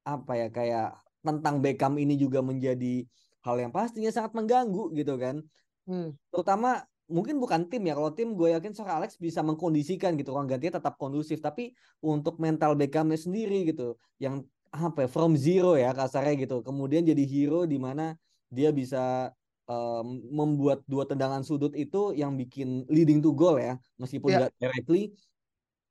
[0.06, 3.02] apa ya kayak tentang Beckham ini juga menjadi
[3.42, 5.42] hal yang pastinya sangat mengganggu gitu kan.
[5.90, 6.14] Hmm.
[6.30, 7.94] Terutama mungkin bukan tim ya.
[7.94, 10.34] Kalau tim gue yakin Sir Alex bisa mengkondisikan gitu.
[10.34, 11.38] Ruang gantinya tetap kondusif.
[11.38, 13.94] Tapi untuk mental Beckhamnya sendiri gitu.
[14.18, 16.60] Yang apa ya, from zero ya kasarnya gitu.
[16.66, 18.18] Kemudian jadi hero di mana
[18.50, 19.30] dia bisa
[19.70, 23.78] em, membuat dua tendangan sudut itu yang bikin leading to goal ya.
[23.96, 25.14] Meskipun nggak directly.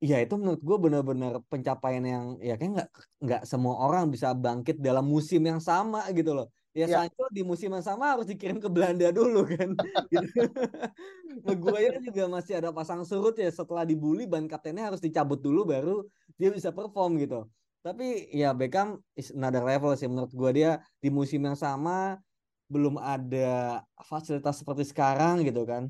[0.04, 2.88] Ya itu menurut gue benar-benar pencapaian yang ya kayak nggak
[3.24, 6.52] nggak semua orang bisa bangkit dalam musim yang sama gitu loh.
[6.76, 6.96] Ya, Ya.
[7.00, 9.72] Sancho di musim yang sama harus dikirim ke Belanda dulu kan.
[10.12, 10.44] Gitu.
[11.40, 16.04] Maguire juga masih ada pasang surut ya setelah dibully ban kaptennya harus dicabut dulu baru
[16.36, 17.48] dia bisa perform gitu.
[17.80, 22.20] Tapi ya Beckham is another level sih menurut gua dia di musim yang sama
[22.68, 25.88] belum ada fasilitas seperti sekarang gitu kan.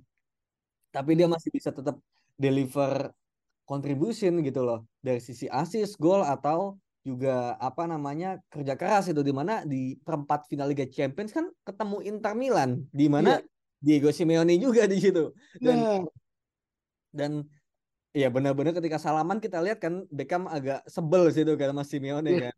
[0.94, 1.99] Tapi dia masih bisa tetap
[2.38, 3.11] deliver
[3.66, 9.30] contribution gitu loh dari sisi assist, gol atau juga apa namanya kerja keras itu di
[9.30, 13.38] mana di perempat final Liga Champions kan ketemu Inter Milan di mana
[13.78, 15.30] Diego Simeone juga di situ.
[15.62, 15.98] Dan Nah,
[17.14, 17.32] dan
[18.10, 22.40] ya benar-benar ketika salaman kita lihat kan Beckham agak sebel situ kan sama Simeone Iya.
[22.50, 22.54] kan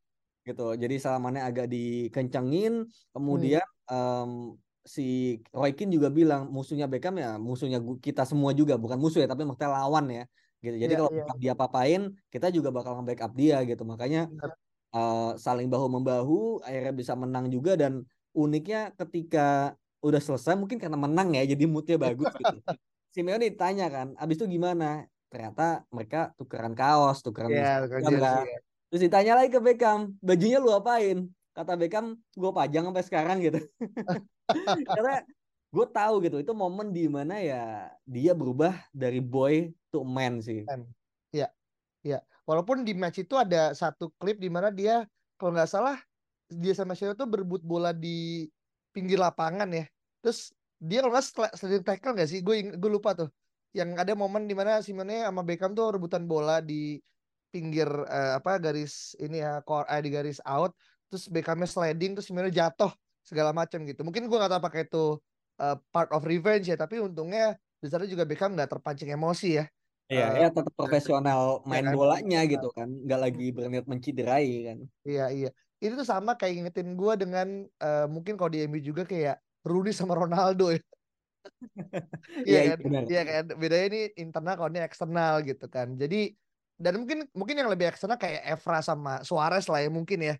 [0.48, 0.66] gitu.
[0.80, 2.88] Jadi salamannya agak dikencengin.
[3.12, 4.56] Kemudian em,
[4.88, 9.28] si Roy Keane juga bilang musuhnya Beckham ya musuhnya kita semua juga bukan musuh ya
[9.28, 10.24] tapi maksudnya lawan ya
[10.62, 10.76] gitu.
[10.76, 11.24] Jadi Iya, kalau iya.
[11.38, 13.82] dia papain, kita juga bakal nge-backup dia gitu.
[13.86, 14.50] Makanya Benar.
[14.94, 18.02] uh, saling bahu membahu, akhirnya bisa menang juga dan
[18.34, 22.58] uniknya ketika udah selesai mungkin karena menang ya, jadi moodnya bagus gitu.
[23.14, 25.08] Simeone ditanya kan, abis itu gimana?
[25.28, 28.44] Ternyata mereka tukeran kaos, tukeran Iya, bukan seragam jersey kan.
[28.46, 28.58] ya.
[28.88, 31.28] Terus ditanya lagi ke Beckham, bajunya lu apain?
[31.52, 33.60] Kata Beckham, gue pajang sampai sekarang gitu.
[34.88, 35.20] Karena
[35.68, 40.64] gue tahu gitu, itu momen di mana ya dia berubah dari boy to man sih.
[41.32, 41.52] Iya,
[42.00, 42.18] iya.
[42.48, 45.04] Walaupun di match itu ada satu klip di mana dia
[45.36, 46.00] kalau nggak salah
[46.48, 48.48] dia sama Sheo tuh berebut bola di
[48.96, 49.84] pinggir lapangan ya.
[50.24, 51.26] Terus dia kalau nggak
[51.60, 52.40] sliding tackle nggak sih?
[52.40, 53.28] Gue gue lupa tuh.
[53.76, 56.96] Yang ada momen di mana Simone sama Beckham tuh rebutan bola di
[57.52, 60.72] pinggir eh, apa garis ini ya kor eh, di garis out.
[61.12, 62.88] Terus Beckhamnya sliding terus Simone jatuh
[63.20, 64.00] segala macam gitu.
[64.00, 65.04] Mungkin gue nggak tahu apakah itu
[65.62, 66.76] eh, part of revenge ya.
[66.82, 69.64] Tapi untungnya di sana juga Beckham nggak terpancing emosi ya.
[70.12, 71.40] Iya, Eh, ya tetap profesional
[71.70, 71.96] ya main kan?
[71.96, 74.78] bolanya gitu kan, nggak lagi berniat menciderai kan.
[75.08, 75.48] Iya iya.
[75.82, 77.46] Itu tuh sama kayak ngingetin gue dengan
[77.84, 79.34] eh, mungkin kalau di MU juga kayak
[79.68, 80.80] Rooney sama Ronaldo ya.
[82.48, 82.78] Iya Iya, kan?
[82.84, 83.04] benar.
[83.10, 83.42] Iya kan?
[83.60, 85.88] Bedanya ini internal kalau ini eksternal gitu kan.
[86.02, 86.16] Jadi
[86.78, 90.34] dan mungkin mungkin yang lebih eksternal kayak Evra sama Suarez lah ya mungkin ya.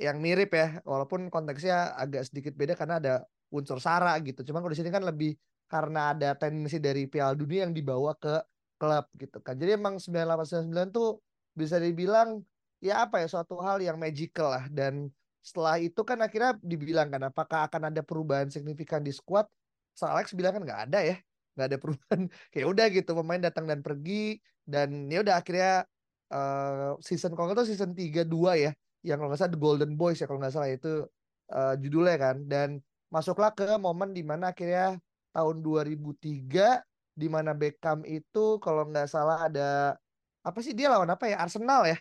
[0.00, 0.66] Yang mirip ya.
[0.90, 3.14] Walaupun konteksnya agak sedikit beda karena ada
[3.52, 4.42] unsur sara gitu.
[4.46, 5.34] Cuman kalau di sini kan lebih
[5.66, 8.42] karena ada tendensi dari Piala Dunia yang dibawa ke
[8.78, 9.58] klub gitu kan.
[9.58, 11.18] Jadi emang 9899 tuh
[11.56, 12.44] bisa dibilang
[12.78, 14.64] ya apa ya suatu hal yang magical lah.
[14.70, 19.48] Dan setelah itu kan akhirnya dibilang kan apakah akan ada perubahan signifikan di squad?
[19.96, 21.16] Sir Alex bilang kan nggak ada ya.
[21.56, 22.20] Nggak ada perubahan.
[22.52, 24.38] Kayak udah gitu pemain datang dan pergi.
[24.66, 25.86] Dan ya udah akhirnya
[26.30, 28.70] eh, season kalau nggak season 3 2 ya.
[29.02, 31.08] Yang kalau nggak salah The Golden Boys ya kalau nggak salah itu
[31.50, 32.36] eh, judulnya kan.
[32.44, 32.68] Dan
[33.16, 35.00] masuklah ke momen di mana akhirnya
[35.32, 36.84] tahun 2003
[37.16, 39.96] di mana Beckham itu kalau nggak salah ada
[40.44, 41.40] apa sih dia lawan apa ya?
[41.40, 41.96] Arsenal ya?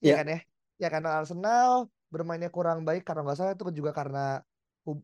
[0.00, 0.16] Iya Ya.
[0.16, 0.38] kan ya?
[0.80, 4.40] Ya karena Arsenal bermainnya kurang baik karena nggak salah itu juga karena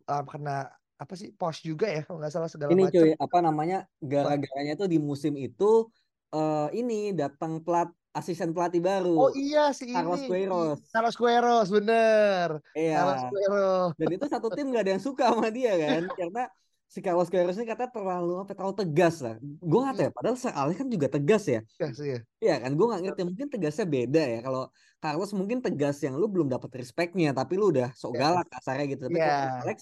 [0.09, 1.29] ah, karena apa sih?
[1.37, 3.79] Post juga ya kalau nggak salah segala Ini macam cuy, apa namanya?
[4.01, 5.93] Gara-garanya tuh di musim itu
[6.33, 10.79] eh ini datang pelat asisten pelatih baru, oh iya si Carlos ini Queiroz.
[10.91, 13.29] Carlos Queiroz bener Carlos Iya.
[13.31, 16.43] Queiroz Dan itu satu tim gak ada yang suka sama dia kan, karena
[16.91, 19.39] si Carlos Queiroz ini kata terlalu apa terlalu tegas lah.
[19.63, 21.61] Gue nggak tahu ya, padahal Sir Alex kan juga tegas ya.
[21.95, 24.39] sih ya Iya kan, gue nggak ngerti mungkin tegasnya beda ya.
[24.43, 24.63] Kalau
[24.99, 28.21] Carlos mungkin tegas yang lu belum dapat respectnya, tapi lu udah sok Iya.
[28.21, 29.03] galak kasarnya gitu.
[29.07, 29.63] Tapi kalau Iya.
[29.63, 29.79] Alex,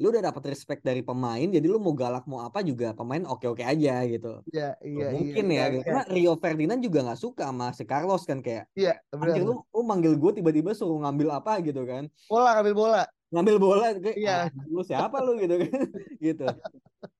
[0.00, 3.60] lu udah dapat respect dari pemain, jadi lu mau galak mau apa juga pemain oke-oke
[3.60, 4.40] aja gitu.
[4.48, 8.24] iya iya mungkin iya, ya, iya, karena Rio Ferdinand juga nggak suka sama si Carlos
[8.24, 12.56] kan kayak, iya anjir lu, lu manggil gue tiba-tiba suruh ngambil apa gitu kan, bola
[12.56, 13.02] ngambil bola.
[13.30, 14.36] Ngambil bola kayak, Iya.
[14.50, 15.38] "Ah, lu siapa lu?
[15.38, 15.70] gitu kan,
[16.26, 16.46] gitu.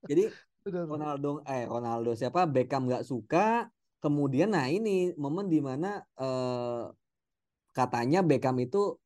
[0.09, 0.25] Jadi
[0.91, 6.85] Ronaldo eh Ronaldo siapa Beckham nggak suka kemudian nah ini momen di mana eh,
[7.77, 8.97] katanya Beckham itu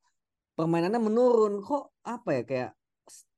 [0.56, 1.60] permainannya menurun.
[1.60, 2.70] Kok apa ya kayak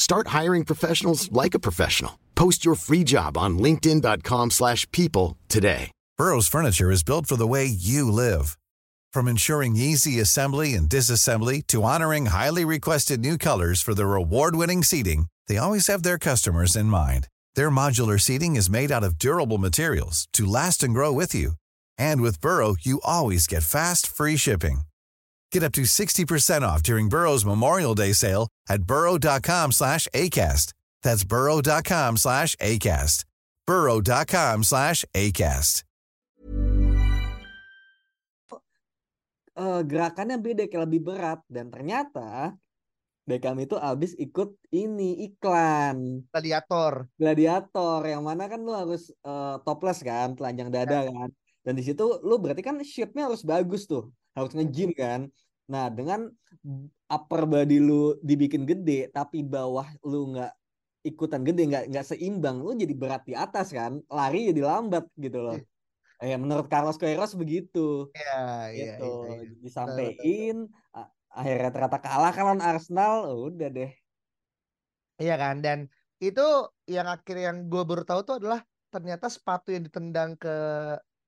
[0.00, 2.18] Start hiring professionals like a professional.
[2.34, 5.90] Post your free job on linkedin.com/people slash people today.
[6.16, 8.56] Burrow's furniture is built for the way you live.
[9.14, 14.82] From ensuring easy assembly and disassembly to honoring highly requested new colors for their award-winning
[14.82, 17.28] seating, they always have their customers in mind.
[17.56, 21.50] Their modular seating is made out of durable materials to last and grow with you.
[21.98, 24.78] And with Burrow, you always get fast, free shipping.
[25.52, 30.72] Get up to 60% off during Burrow's Memorial Day sale at burrow.com slash ACAST.
[31.02, 33.24] That's burrow.com slash ACAST.
[33.66, 35.84] burrow.com slash ACAST.
[39.60, 42.56] eh, gerakannya beda kayak lebih berat dan ternyata
[43.28, 50.00] Beckham itu abis ikut ini iklan gladiator gladiator yang mana kan lu harus eh, topless
[50.02, 54.52] kan telanjang dada kan dan di situ lu berarti kan shape-nya harus bagus tuh harus
[54.56, 55.20] nge-gym kan.
[55.70, 56.30] Nah dengan
[57.10, 60.52] upper body lu dibikin gede tapi bawah lu nggak
[61.06, 63.98] ikutan gede nggak nggak seimbang lu jadi berat di atas kan.
[64.08, 65.58] Lari jadi lambat gitu loh.
[66.20, 68.12] Eh menurut Carlos Queiroz begitu.
[68.12, 69.04] Ya iya gitu.
[69.08, 69.52] iya, iya.
[69.64, 70.56] disampaikan
[70.92, 73.14] a- akhirnya ternyata kalah kan lawan Arsenal
[73.48, 73.90] udah deh.
[75.22, 75.56] Iya kan?
[75.64, 75.78] Dan
[76.20, 76.40] itu
[76.88, 78.60] yang akhir yang gue baru tahu tuh adalah
[78.92, 80.50] ternyata sepatu yang ditendang ke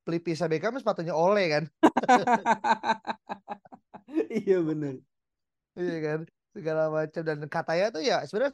[0.02, 1.64] pelipisnya Beckham sepatunya Ole kan.
[4.42, 5.00] iya bener.
[5.78, 6.20] Iya kan?
[6.52, 8.52] Segala macam dan katanya tuh ya sebenarnya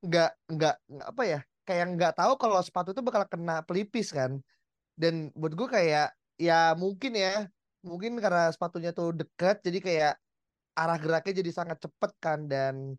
[0.00, 4.40] nggak nggak nggak apa ya kayak nggak tahu kalau sepatu itu bakal kena pelipis kan?
[4.96, 7.48] Dan buat gue kayak ya mungkin ya
[7.84, 10.12] mungkin karena sepatunya tuh dekat jadi kayak
[10.76, 12.48] arah geraknya jadi sangat cepet kan?
[12.48, 12.96] Dan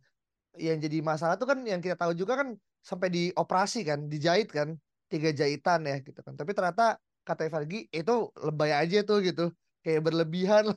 [0.59, 2.53] yang jadi masalah tuh kan yang kita tahu juga kan
[2.83, 4.05] sampai dioperasi kan?
[4.11, 4.77] Dijahit kan?
[5.11, 6.37] Tiga jahitan ya gitu kan?
[6.37, 9.53] Tapi ternyata kata Vergi itu lebay aja tuh gitu
[9.85, 10.73] kayak berlebihan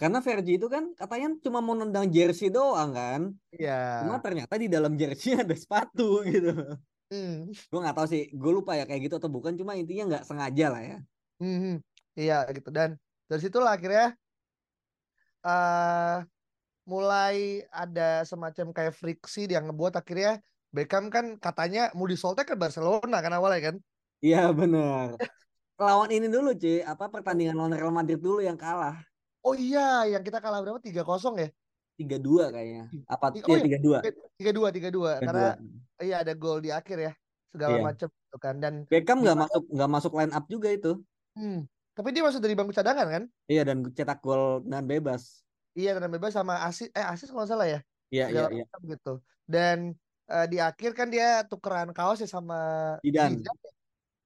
[0.00, 3.20] karena Vergi itu kan katanya cuma mau nendang jersey doang kan.
[3.52, 4.08] Iya.
[4.08, 6.80] Cuma ternyata di dalam jersey ada sepatu gitu.
[7.12, 7.52] Hmm.
[7.52, 9.52] Gue nggak tahu sih, gue lupa ya kayak gitu atau bukan.
[9.52, 10.98] Cuma intinya nggak sengaja lah ya.
[11.36, 11.84] Hmm.
[12.16, 12.96] Iya gitu dan
[13.28, 14.16] dari situ lah akhirnya
[15.44, 16.24] uh,
[16.88, 20.40] mulai ada semacam kayak friksi yang ngebuat akhirnya
[20.72, 23.76] Beckham kan katanya mau disoltek ke Barcelona kan awalnya kan.
[24.24, 25.20] Iya benar.
[25.76, 28.96] Lawan ini dulu cuy, apa pertandingan lawan Real Madrid dulu yang kalah.
[29.44, 30.80] Oh iya, yang kita kalah berapa?
[30.80, 31.48] Tiga kosong ya?
[32.00, 32.88] Tiga dua kayaknya.
[33.04, 33.36] Apa?
[33.44, 33.98] Oh, ya tiga dua.
[34.40, 35.20] Tiga dua, tiga dua.
[35.20, 35.60] Karena
[36.00, 37.12] iya ada gol di akhir ya,
[37.52, 37.84] segala iya.
[37.84, 38.56] macam gitu kan.
[38.56, 40.92] Dan Beckham nggak masuk nggak masuk line up juga itu.
[41.36, 41.68] Hmm.
[41.96, 43.24] Tapi dia masuk dari bangku cadangan kan?
[43.48, 45.44] Iya dan cetak gol dan bebas.
[45.76, 47.80] Iya dan bebas sama asis eh asis kalau salah ya.
[48.08, 48.64] Iya iya iya.
[48.80, 49.20] Gitu.
[49.44, 49.92] Dan
[50.28, 52.60] uh, di akhir kan dia tukeran kaos ya sama
[53.04, 53.40] Zidane.
[53.40, 53.68] Zidane.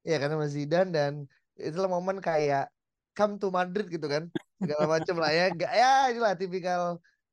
[0.03, 1.13] Iya kan sama Zidane dan
[1.61, 2.73] itulah momen kayak
[3.15, 6.83] come to Madrid gitu kan segala macam lah ya gak ya inilah tipikal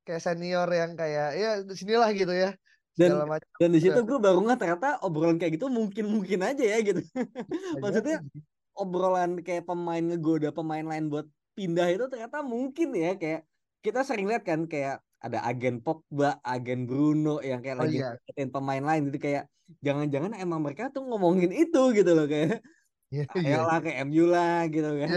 [0.07, 2.51] kayak senior yang kayak ya sinilah gitu ya
[2.97, 3.49] dan macam.
[3.61, 7.01] dan di situ gue baru nggak ternyata obrolan kayak gitu mungkin mungkin aja ya gitu
[7.83, 8.25] maksudnya
[8.73, 13.45] obrolan kayak pemain ngegoda pemain lain buat pindah itu ternyata mungkin ya kayak
[13.85, 18.45] kita sering lihat kan kayak ada agen Pogba, agen Bruno yang kayak oh, lagi iya.
[18.49, 19.49] pemain lain gitu kayak
[19.81, 22.61] jangan-jangan emang mereka tuh ngomongin itu gitu loh kayak
[23.07, 23.57] Iya, iya.
[23.63, 25.09] lah ke MU lah gitu kan.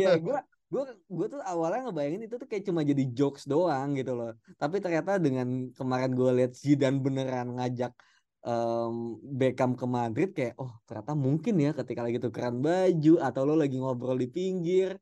[0.00, 4.16] Iya, gue gue gue tuh awalnya ngebayangin itu tuh kayak cuma jadi jokes doang gitu
[4.16, 4.32] loh.
[4.56, 7.92] Tapi ternyata dengan kemarin gue lihat Zidane beneran ngajak
[8.46, 13.54] um, Beckham ke Madrid kayak oh ternyata mungkin ya ketika lagi tukeran baju atau lo
[13.58, 14.96] lagi ngobrol di pinggir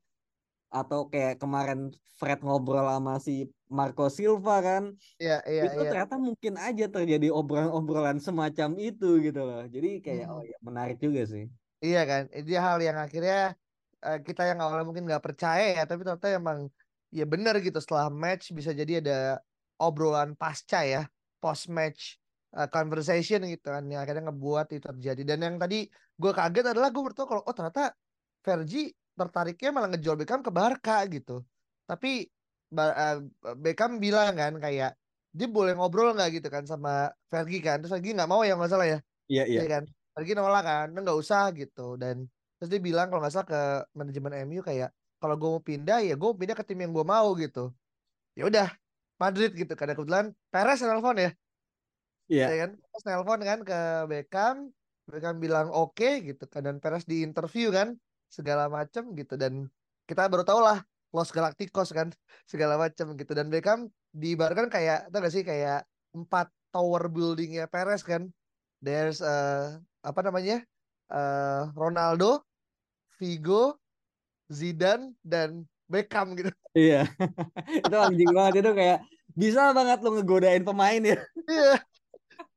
[0.69, 4.83] atau kayak kemarin Fred ngobrol sama si Marco Silva kan.
[5.19, 5.89] Iya, iya, itu iya.
[5.91, 9.63] ternyata mungkin aja terjadi obrolan-obrolan semacam itu gitu loh.
[9.67, 10.33] Jadi kayak hmm.
[10.35, 11.47] oh ya menarik juga sih.
[11.83, 13.51] Iya kan, itu hal yang akhirnya
[13.99, 16.71] uh, kita yang awalnya mungkin nggak percaya ya, tapi ternyata emang
[17.11, 19.43] ya benar gitu setelah match bisa jadi ada
[19.75, 21.03] obrolan pasca ya,
[21.43, 22.15] post match
[22.55, 25.21] uh, conversation gitu kan yang akhirnya ngebuat itu terjadi.
[25.35, 27.91] Dan yang tadi gue kaget adalah gue bertahu kalau oh ternyata
[28.39, 31.43] Vergi tertariknya malah ngejual Beckham ke Barca gitu.
[31.83, 32.23] Tapi
[32.77, 33.17] uh,
[33.59, 34.95] Beckham bilang kan kayak
[35.35, 38.71] dia boleh ngobrol nggak gitu kan sama Vergi kan, terus Vergi nggak mau ya nggak
[38.71, 38.99] salah ya.
[39.27, 39.59] Iya iya.
[39.59, 39.83] Ya kan
[40.15, 41.99] lagi nolak kan nggak usah gitu.
[41.99, 42.25] Dan
[42.55, 46.15] terus dia bilang kalau nggak salah ke manajemen MU kayak kalau gue mau pindah ya
[46.15, 47.71] gue pindah ke tim yang gue mau gitu.
[48.35, 48.67] Ya udah
[49.19, 51.31] Madrid gitu karena kebetulan Perez nelfon ya.
[52.27, 52.45] Iya.
[52.47, 52.57] Yeah.
[52.63, 52.71] kan?
[52.79, 53.79] Perez nelfon kan ke
[54.11, 54.57] Beckham.
[55.05, 56.63] Beckham bilang oke okay, gitu kan.
[56.67, 57.95] Dan Perez di interview kan
[58.27, 59.39] segala macam gitu.
[59.39, 59.71] Dan
[60.07, 60.83] kita baru tahu lah
[61.15, 62.11] Los Galacticos kan
[62.51, 63.31] segala macam gitu.
[63.31, 68.27] Dan Beckham diibarkan kayak tau gak sih kayak empat tower buildingnya Perez kan.
[68.83, 70.61] There's uh, apa namanya
[71.09, 72.45] uh, Ronaldo,
[73.17, 73.81] Vigo,
[74.53, 76.53] Zidane dan Beckham gitu.
[76.77, 77.09] Iya,
[77.81, 78.99] itu anjing banget itu kayak
[79.33, 81.17] bisa banget lo ngegodain pemain ya.
[81.49, 81.73] Iya,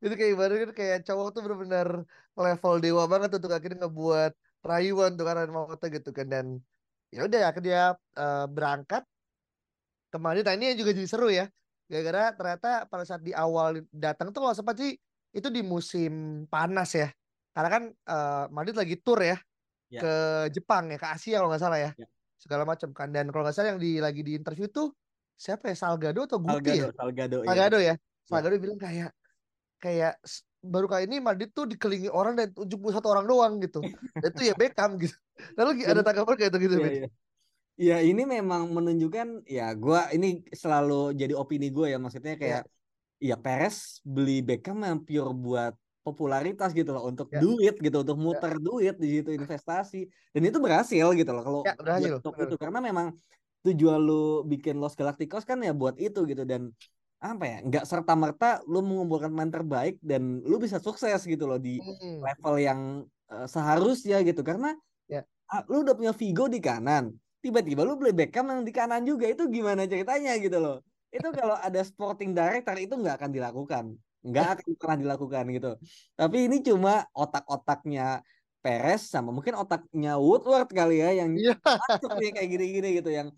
[0.04, 1.88] itu kayak ibaratnya kayak cowok tuh benar-benar
[2.36, 4.32] level dewa banget untuk akhirnya ngebuat
[4.64, 6.26] rayuan tuh karena mau gitu kan.
[6.28, 6.46] Dan
[7.08, 9.04] ya udah akhirnya uh, berangkat.
[10.08, 11.48] Kemarin nah ini juga jadi seru ya.
[11.88, 14.96] Gara-gara ternyata pada saat di awal datang tuh kalau sempat sih
[15.32, 17.08] itu di musim panas ya
[17.58, 19.34] karena kan uh, Madrid lagi tour ya,
[19.90, 19.98] ya.
[19.98, 20.14] ke
[20.54, 22.06] Jepang ya ke Asia kalau nggak salah ya, ya.
[22.38, 23.10] segala macam kan.
[23.10, 24.94] Dan kalau nggak salah yang di lagi di interview tuh
[25.34, 25.74] siapa ya?
[25.74, 26.94] Salgado atau Guti Salgado, ya?
[26.94, 27.94] Salgado, Salgado ya, ya.
[28.30, 28.62] Salgado ya.
[28.62, 29.10] bilang kayak
[29.82, 30.14] kayak
[30.62, 33.82] baru kali ini Madrid tuh dikelilingi orang dan 71 orang doang gitu.
[34.22, 35.18] Dan itu ya Beckham gitu.
[35.58, 37.08] Lalu ada tanggapan kayak itu gitu ya, ya.
[37.74, 41.98] ya ini memang menunjukkan ya gue ini selalu jadi opini gue ya.
[41.98, 42.62] Maksudnya kayak
[43.18, 45.74] ya, ya Perez beli Beckham yang pure buat
[46.08, 47.40] popularitas gitu loh untuk ya.
[47.44, 48.24] duit gitu untuk ya.
[48.24, 48.60] muter ya.
[48.60, 52.16] duit di situ investasi dan itu berhasil gitu loh kalau ya, berhasil.
[52.16, 53.06] untuk itu karena memang
[53.68, 56.72] tujuan lu bikin Los Galacticos kan ya buat itu gitu dan
[57.18, 61.58] apa ya nggak serta merta lu mengumpulkan pemain terbaik dan lu bisa sukses gitu loh
[61.58, 62.22] di hmm.
[62.22, 62.80] level yang
[63.28, 64.78] uh, seharusnya gitu karena
[65.10, 65.26] ya.
[65.50, 67.10] uh, lu udah punya Vigo di kanan
[67.42, 70.78] tiba-tiba lu beli Beckham yang di kanan juga itu gimana ceritanya gitu loh
[71.10, 73.84] itu kalau ada sporting director itu nggak akan dilakukan
[74.24, 75.70] nggak akan pernah dilakukan gitu.
[76.18, 78.22] Tapi ini cuma otak-otaknya
[78.58, 81.30] Perez sama mungkin otaknya Woodward kali ya yang
[82.18, 83.10] nih kayak gini-gini gitu.
[83.14, 83.28] Yang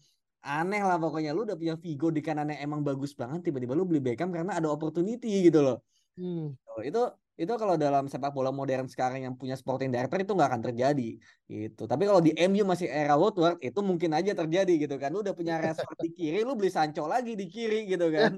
[0.41, 1.37] aneh lah pokoknya.
[1.37, 4.73] Lu udah punya Vigo di kanannya emang bagus banget tiba-tiba lu beli Beckham karena ada
[4.73, 5.85] opportunity gitu loh.
[6.17, 6.57] Hmm.
[6.65, 7.03] Tuh, Itu
[7.41, 11.09] itu kalau dalam sepak bola modern sekarang yang punya sporting director itu nggak akan terjadi
[11.49, 11.83] gitu.
[11.91, 15.09] Tapi kalau di MU masih era Woodward itu mungkin aja terjadi gitu kan.
[15.15, 18.33] Lu udah punya Rashford di kiri, lu beli Sancho lagi di kiri gitu kan.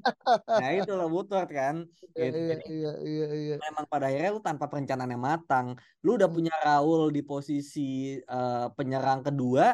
[0.58, 1.76] Nah itu loh Woodward kan.
[2.16, 2.38] Iya, Gitu.
[2.38, 3.54] iya, iya, iya, iya.
[3.64, 5.66] memang pada akhirnya lu tanpa perencanaan yang matang.
[6.04, 6.36] Lu udah Hmm.
[6.36, 7.80] punya Raul di posisi
[8.20, 9.64] eh, penyerang kedua,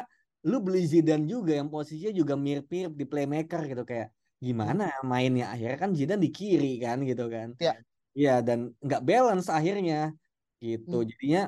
[0.47, 4.07] lu beli Zidane juga yang posisinya juga mirip-mirip di playmaker gitu kayak
[4.39, 7.49] gimana mainnya akhirnya kan Zidane di kiri kan gitu kan.
[7.59, 7.73] Ya.
[8.13, 10.13] Iya dan nggak balance akhirnya
[10.59, 11.03] gitu.
[11.03, 11.07] Hmm.
[11.07, 11.43] Jadinya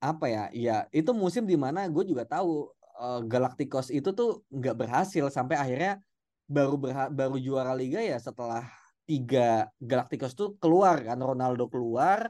[0.00, 0.44] apa ya?
[0.54, 5.56] Ya itu musim di mana gue juga tahu eh, Galacticos itu tuh nggak berhasil sampai
[5.58, 6.00] akhirnya
[6.48, 8.64] baru berha- baru juara liga ya setelah
[9.04, 12.28] tiga Galacticos tuh keluar kan Ronaldo keluar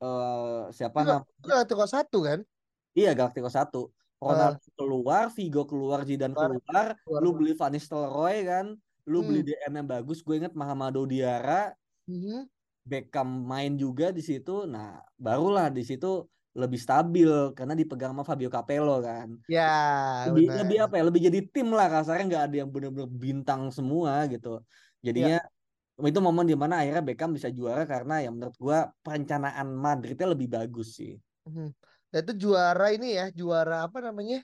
[0.00, 2.38] eh siapa namanya Galacticos satu kan?
[2.92, 7.20] iya Galacticos satu Ronaldo keluar Vigo keluar Zidane Keluar, keluar keluar.
[7.22, 8.66] lu beli Van Nistelrooy kan
[9.04, 9.48] lu beli Hmm.
[9.48, 11.72] DM yang bagus gue inget Mahamadou Diarra
[12.04, 12.48] Mhm.
[12.90, 14.86] Beckham main juga di situ nah
[15.24, 16.06] barulah di situ
[16.60, 19.66] lebih stabil karena dipegang sama Fabio Capello kan Ya,
[20.26, 24.12] lebih lebih apa ya lebih jadi tim lah kasarnya nggak ada yang benar-benar bintang semua
[24.32, 24.48] gitu
[25.06, 25.38] jadinya
[26.10, 30.48] itu momen di mana akhirnya Beckham bisa juara karena ya menurut gua perencanaan Madridnya lebih
[30.56, 31.12] bagus sih
[31.48, 31.68] Mhm.
[32.10, 34.42] Dan itu juara ini ya, juara apa namanya?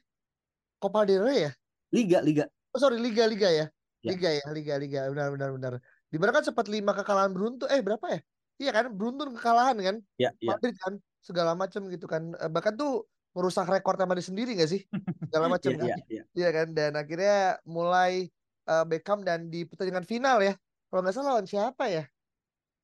[0.82, 1.52] Copa del Rey ya?
[1.94, 2.44] liga liga
[2.74, 3.66] Oh sorry, Liga Liga ya?
[4.04, 4.12] Ya.
[4.12, 5.72] Liga ya, Liga Liga, benar benar benar.
[6.12, 8.20] Di mana kan sempat lima kekalahan beruntun, eh berapa ya?
[8.56, 9.96] Iya kan, beruntun kekalahan kan?
[10.16, 12.32] ya ya Madrid kan, segala macam gitu kan.
[12.40, 13.04] Eh, Bahkan tuh
[13.36, 14.82] merusak rekor Madrid sendiri gak sih?
[15.28, 15.88] Segala macam ya kan?
[15.92, 17.36] ya ya Iya kan, dan akhirnya
[17.68, 18.32] mulai
[18.68, 20.54] eh, Beckham dan di pertandingan final ya,
[20.88, 22.04] kalau nggak salah lawan siapa ya?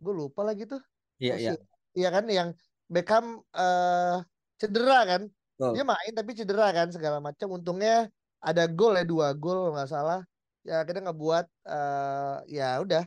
[0.02, 0.80] Gue lupa lagi tuh.
[1.22, 2.48] iya Terus ya ya- Iya kan, yang
[2.88, 4.16] Beckham eh
[4.60, 5.22] cedera kan?
[5.28, 5.70] Betul.
[5.76, 7.48] Dia main tapi cedera kan segala macam.
[7.56, 8.08] Untungnya
[8.40, 10.20] ada gol ya dua gol nggak salah.
[10.64, 13.02] Ya akhirnya ngebuat eh ya udah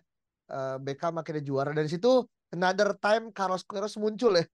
[0.53, 2.25] eh, Beckham akhirnya juara dari situ.
[2.55, 4.45] Another time Carlos Queiroz muncul ya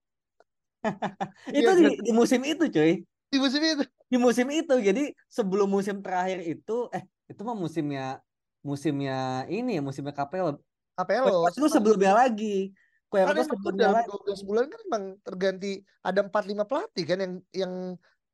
[1.58, 1.92] itu Iya, di, kan?
[2.06, 2.92] di musim itu cuy
[3.32, 3.84] di musim itu.
[4.12, 8.20] di musim itu jadi sebelum musim terakhir itu eh itu mah musimnya
[8.60, 10.60] musimnya ini ya musimnya Capello
[10.98, 11.48] Capello.
[11.48, 12.76] Itu sebelumnya lagi
[13.08, 15.70] Kan Queiroz tuh sebelumnya dalam lagi 12 bulan kan emang terganti
[16.04, 17.72] ada 4-5 pelatih kan yang yang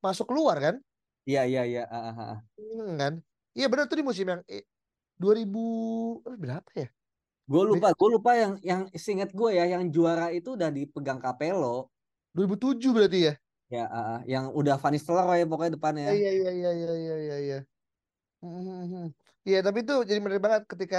[0.02, 0.74] masuk keluar kan?
[1.28, 2.38] iya iya iya ah.
[2.58, 3.14] Hmm, kan?
[3.54, 4.62] Iya benar tuh di musim yang eh,
[5.18, 5.58] 2000
[6.26, 6.86] eh, berapa ya?
[7.48, 11.88] Gue lupa, gue lupa yang yang seingat gue ya, yang juara itu udah dipegang Capello,
[12.36, 13.34] 2007 berarti ya?
[13.72, 16.04] ya, ah, yang udah Van Nistelrooy pokoknya depannya.
[16.12, 17.58] Iya iya iya iya iya iya iya.
[19.48, 20.98] Iya tapi itu jadi menarik banget ketika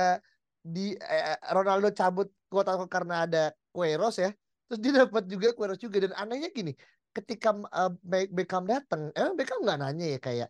[0.74, 3.40] di eh, Ronaldo cabut kuota karena ada
[3.74, 4.30] Queiroz ya.
[4.68, 6.72] Terus dia dapat juga Queiroz juga dan anehnya gini,
[7.16, 10.48] ketika eh, Be- Beckham datang, emang Beckham nggak nanya ya kayak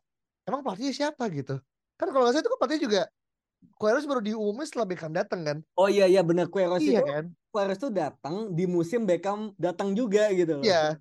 [0.48, 1.60] emang pelatihnya siapa gitu.
[2.00, 3.02] Kan kalau nggak salah itu kan pelatih juga
[3.80, 5.58] Queiroz baru diumumin setelah Beckham datang kan.
[5.80, 7.26] Oh iya iya bener Queiroz Iya itu, kan?
[7.48, 10.66] Queiroz tuh datang di musim Beckham datang juga gitu loh.
[10.68, 11.00] Iya.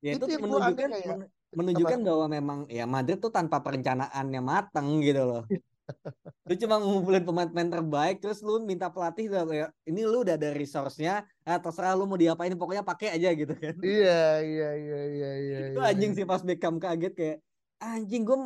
[0.00, 5.04] Ya itu, Itu menunjukkan kayak, men- menunjukkan bahwa memang ya Madrid tuh tanpa perencanaannya matang
[5.04, 5.44] gitu loh.
[6.48, 11.28] lu cuma ngumpulin pemain-pemain terbaik terus lu minta pelatih kayak ini lu udah ada resource-nya,
[11.44, 13.76] ah, terserah lu mau diapain pokoknya pakai aja gitu kan.
[13.84, 15.58] Iya iya iya iya iya.
[15.72, 16.18] itu iya, anjing iya.
[16.20, 17.38] sih pas Beckham kaget kayak
[17.84, 18.38] anjing gue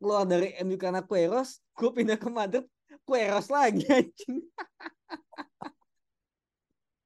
[0.00, 2.64] keluar dari MU karena Queiroz gue pindah ke Madrid
[3.04, 4.40] Queiroz lagi anjing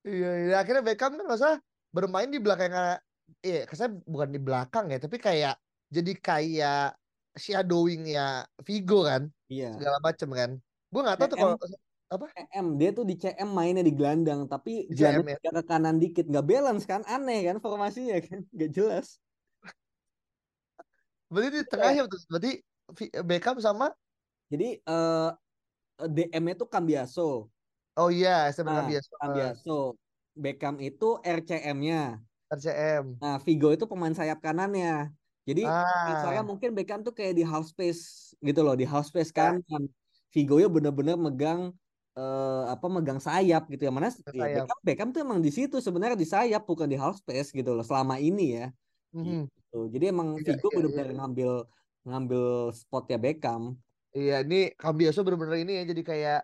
[0.01, 0.55] Iya, iya.
[0.65, 1.49] Akhirnya Beckham kan masa
[1.93, 2.73] bermain di belakang
[3.45, 5.61] iya, kesannya bukan di belakang ya, tapi kayak
[5.93, 6.97] jadi kayak
[7.37, 10.51] shadowing ya Vigo kan, iya segala macem kan.
[10.89, 11.57] Gue nggak tahu tuh kalau
[12.11, 15.39] CM dia tuh di CM mainnya di gelandang tapi CM ya.
[15.39, 19.23] ke kanan dikit nggak balance kan aneh kan formasinya kan nggak jelas
[21.31, 22.21] berarti di tengahnya betul.
[22.27, 22.53] Berarti
[23.23, 23.95] Beckham sama
[24.51, 25.31] jadi eh
[26.09, 27.51] DM-nya tuh Cambiaso
[27.99, 29.99] oh iya, SM nah biasa Cambiaso
[30.33, 33.05] Beckham itu RCM-nya RCM.
[33.21, 35.11] nah Vigo itu pemain sayap kanannya
[35.45, 39.57] jadi Ah, mungkin Beckham tuh kayak di half space gitu loh di half space Ya.
[39.59, 39.85] kanan
[40.31, 41.75] Vigo ya bener-bener megang
[42.15, 44.67] eh, apa megang sayap gitu ya mana ya, sayap.
[44.67, 47.83] Beckham Beckham tuh emang di situ sebenarnya di sayap bukan di half space gitu loh
[47.83, 48.67] selama ini ya
[49.15, 49.51] mhm.
[49.51, 49.79] gitu.
[49.91, 51.17] jadi emang Iya, Vigo iya, bener-bener iya.
[51.19, 51.51] ngambil
[52.07, 53.77] ngambil spotnya Beckham
[54.17, 56.39] Iya, ini Cambiaso bener-bener ini ya, jadi kayak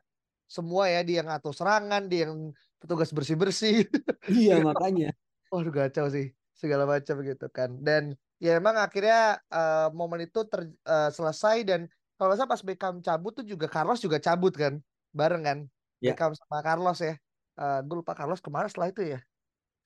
[0.47, 3.75] semua ya dia yang ngatur serangan, dia yang petugas bersih-bersih.
[4.31, 5.07] iya makanya
[5.53, 6.27] Waduh kacau sih
[6.61, 8.03] segala macam gitu kan dan
[8.43, 10.61] ya emang akhirnya eh, momen itu ter,
[10.91, 11.81] eh, selesai dan
[12.17, 14.75] kalau nggak salah pas Beckham cabut tuh juga Carlos juga cabut kan
[15.15, 15.59] bareng kan
[16.01, 16.13] Ya.
[16.13, 17.15] Beckham sama Carlos ya
[17.57, 19.19] Eh gue lupa Carlos ke mana setelah itu ya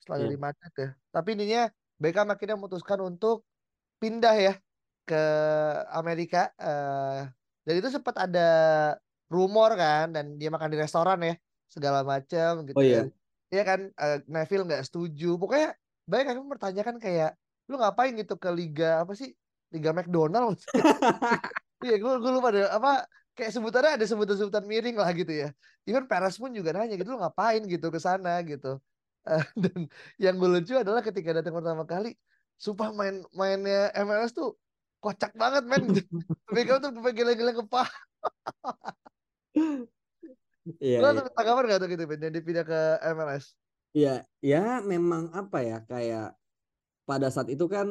[0.01, 0.25] setelah Iya.
[0.27, 1.61] dari Madrid ya tapi ininya
[2.01, 3.47] Beckham akhirnya memutuskan untuk
[4.01, 4.53] pindah ya
[5.07, 5.21] ke
[5.91, 7.31] Amerika uh,
[7.65, 8.49] dan itu sempat ada
[9.31, 11.35] rumor kan dan dia makan di restoran ya
[11.71, 12.75] segala macam gitu.
[12.75, 13.07] Oh, iya.
[13.47, 15.39] ya kan uh, Neville nggak setuju.
[15.39, 15.77] Pokoknya
[16.09, 17.31] banyak yang mempertanyakan kayak
[17.71, 19.31] lu ngapain gitu ke liga apa sih
[19.71, 20.59] liga McDonald
[21.87, 25.49] iya gue gue lupa deh apa kayak sebutannya ada sebutan-sebutan miring lah gitu ya.
[25.87, 28.43] Even Perez pun juga nanya gitu lu ngapain gitu ke sana?
[28.43, 28.77] gitu.
[29.23, 29.87] Uh, dan
[30.19, 32.13] yang gue lucu adalah ketika datang pertama kali
[32.61, 34.53] sumpah main mainnya MLS tuh
[35.01, 35.89] kocak banget men
[36.53, 37.89] Beckham tuh gila-gila kepala
[40.77, 41.01] Iya.
[41.01, 41.25] Lo iya.
[41.33, 43.57] tanggapan gak tuh gitu Ben, yang dipindah ke MLS?
[43.97, 46.37] Iya, ya memang apa ya kayak
[47.03, 47.89] pada saat itu kan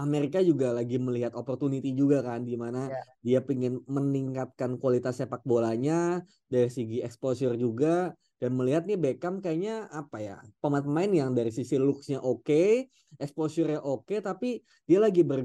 [0.00, 3.04] Amerika juga lagi melihat opportunity juga kan di mana yeah.
[3.20, 9.92] dia pengen meningkatkan kualitas sepak bolanya dari segi exposure juga dan melihat nih Beckham kayaknya
[9.92, 12.88] apa ya pemain-pemain yang dari sisi looksnya oke, okay,
[13.20, 15.44] exposure-nya oke, okay, tapi dia lagi ber,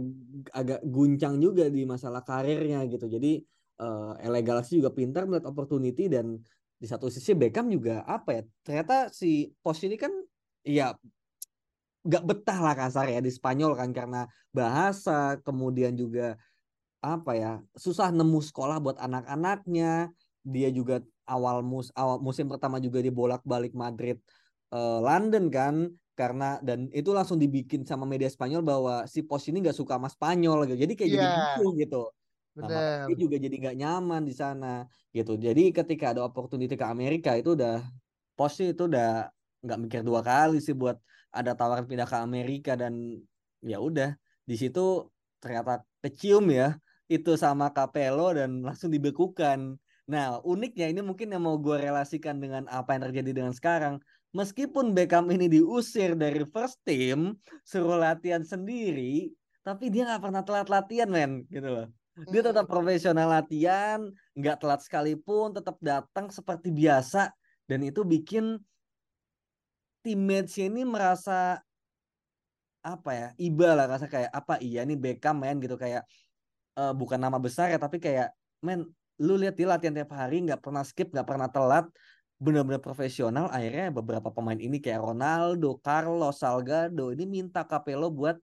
[0.56, 3.12] agak guncang juga di masalah karirnya gitu.
[3.12, 3.43] Jadi
[3.84, 6.39] uh, LA Galaxy juga pintar melihat opportunity dan
[6.76, 10.12] di satu sisi Beckham juga apa ya ternyata si pos ini kan
[10.64, 10.91] ya
[12.06, 16.38] nggak betah lah kasar ya di Spanyol kan karena bahasa kemudian juga
[17.01, 20.14] apa ya susah nemu sekolah buat anak-anaknya
[20.45, 24.22] dia juga awal mus awal musim pertama juga dibolak-balik Madrid
[24.70, 29.66] uh, London kan karena dan itu langsung dibikin sama media Spanyol bahwa si pos ini
[29.66, 31.20] nggak suka sama Spanyol gitu jadi kayak yeah.
[31.20, 32.03] jadi gitu gitu
[32.56, 35.36] Nah, dia juga jadi nggak nyaman di sana gitu.
[35.36, 37.84] Jadi ketika ada opportunity ke Amerika itu udah
[38.39, 39.28] posnya itu udah
[39.60, 40.95] nggak mikir dua kali sih buat
[41.36, 43.19] ada tawaran pindah ke Amerika dan
[43.59, 44.15] ya udah
[44.47, 45.11] di situ
[45.43, 46.79] ternyata kecium ya
[47.11, 49.75] itu sama Capello dan langsung dibekukan.
[50.07, 53.99] Nah uniknya ini mungkin yang mau gue relasikan dengan apa yang terjadi dengan sekarang.
[54.36, 59.31] Meskipun Beckham ini diusir dari first team, suruh latihan sendiri,
[59.63, 61.88] tapi dia nggak pernah telat latihan men gitu loh
[62.31, 63.99] dia tetap profesional latihan
[64.39, 67.36] nggak telat sekalipun tetap datang seperti biasa
[67.67, 68.55] dan itu bikin
[70.06, 71.58] teammates ini merasa
[72.86, 75.74] apa ya iba lah rasa kayak apa iya nih Beckham main gitu.
[75.74, 76.06] Kayak
[76.78, 78.30] uh, bukan nama besar ya tapi kayak
[78.62, 78.86] men
[79.18, 81.88] lu lihat dia latihan tiap hari nggak pernah skip nggak pernah telat
[82.36, 88.36] benar-benar profesional akhirnya beberapa pemain ini kayak Ronaldo, Carlos Salgado ini minta Capello buat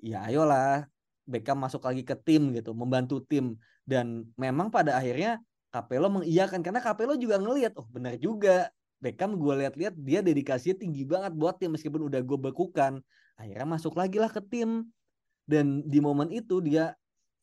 [0.00, 0.88] ya ayolah
[1.30, 3.54] Beckham masuk lagi ke tim gitu, membantu tim.
[3.86, 5.38] Dan memang pada akhirnya
[5.70, 8.66] Capello mengiyakan karena Capello juga ngelihat oh benar juga
[9.00, 13.00] Beckham gue lihat-lihat dia dedikasinya tinggi banget buat tim meskipun udah gue bekukan
[13.40, 14.84] akhirnya masuk lagi lah ke tim
[15.48, 16.92] dan di momen itu dia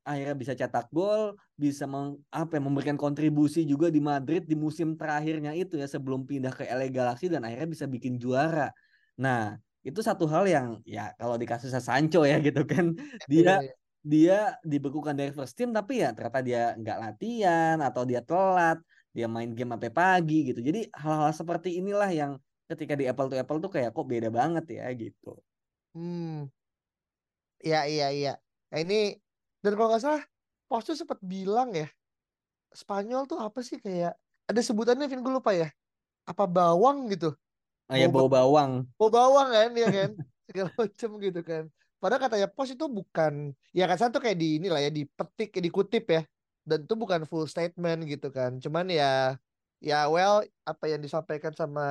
[0.08, 4.96] akhirnya bisa cetak gol, bisa meng, apa ya, memberikan kontribusi juga di Madrid di musim
[4.96, 8.72] terakhirnya itu ya sebelum pindah ke LA Galaxy dan akhirnya bisa bikin juara.
[9.20, 12.96] Nah, itu satu hal yang ya kalau di kasusnya Sancho ya gitu kan
[13.28, 13.74] iya, dia iya.
[14.04, 18.80] dia dibekukan dari first team tapi ya ternyata dia nggak latihan atau dia telat
[19.18, 22.32] dia main game sampai pagi gitu jadi hal-hal seperti inilah yang
[22.70, 25.34] ketika di Apple to Apple tuh kayak kok beda banget ya gitu
[25.98, 26.46] hmm
[27.66, 28.34] iya iya iya
[28.70, 29.18] nah, ini
[29.66, 30.24] dan kalau nggak salah
[30.70, 31.90] Posto sempat bilang ya
[32.78, 34.14] Spanyol tuh apa sih kayak
[34.46, 35.74] ada sebutannya Vin gue lupa ya
[36.30, 37.34] apa bawang gitu
[37.88, 38.84] Oh ya bau bawang.
[39.00, 40.12] Bau bawang kan ya kan.
[40.48, 41.64] Segala macam gitu kan.
[41.98, 46.22] Padahal katanya pos itu bukan ya kan satu kayak di inilah ya dipetik dikutip ya.
[46.68, 48.60] Dan itu bukan full statement gitu kan.
[48.60, 49.40] Cuman ya
[49.80, 51.88] ya well apa yang disampaikan sama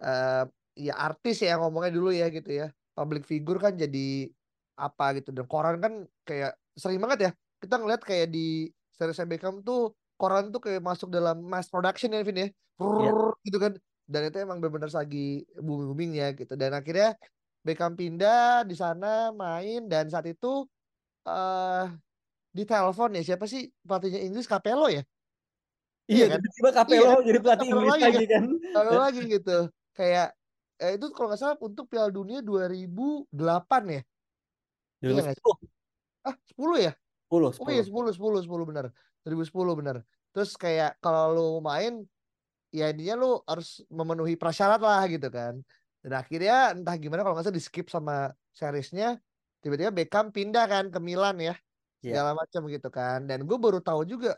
[0.00, 2.66] uh, ya artis ya ngomongnya dulu ya gitu ya.
[2.96, 4.32] Public figure kan jadi
[4.74, 5.92] apa gitu dan koran kan
[6.26, 7.32] kayak sering banget ya
[7.62, 12.26] kita ngeliat kayak di series Beckham tuh koran tuh kayak masuk dalam mass production ya
[12.26, 12.48] Vin ya.
[12.82, 13.30] Yeah.
[13.46, 13.72] gitu kan
[14.10, 17.14] dan itu emang benar-benar lagi booming boomingnya gitu dan akhirnya
[17.64, 20.68] Beckham pindah di sana main dan saat itu
[21.24, 21.88] uh,
[22.54, 24.46] di telepon ya siapa sih pelatihnya Inggris?
[24.46, 25.02] Capello ya?
[26.06, 26.38] Iya, iya kan?
[26.38, 28.42] tiba-tiba Capello iya, jadi pelatih Inggris lagi, lagi kan?
[28.70, 29.58] Capello lagi gitu.
[29.90, 30.28] Kayak
[30.78, 33.34] eh, itu kalau nggak salah untuk Piala Dunia 2008
[33.90, 34.02] ya?
[35.02, 35.32] 2010 iya
[36.24, 36.92] ah 10 ya?
[37.28, 37.60] 10, 10.
[37.60, 38.84] Oh iya 10 10 10 benar.
[39.26, 39.96] 2010 benar.
[40.30, 42.06] Terus kayak kalau lu main
[42.70, 45.58] ya intinya lu harus memenuhi prasyarat lah gitu kan.
[46.00, 49.18] Dan akhirnya entah gimana kalau nggak salah di skip sama seriesnya
[49.64, 51.56] tiba-tiba Beckham pindah kan ke Milan ya
[52.04, 52.20] yeah.
[52.20, 53.24] segala macam gitu kan.
[53.24, 54.36] Dan gue baru tahu juga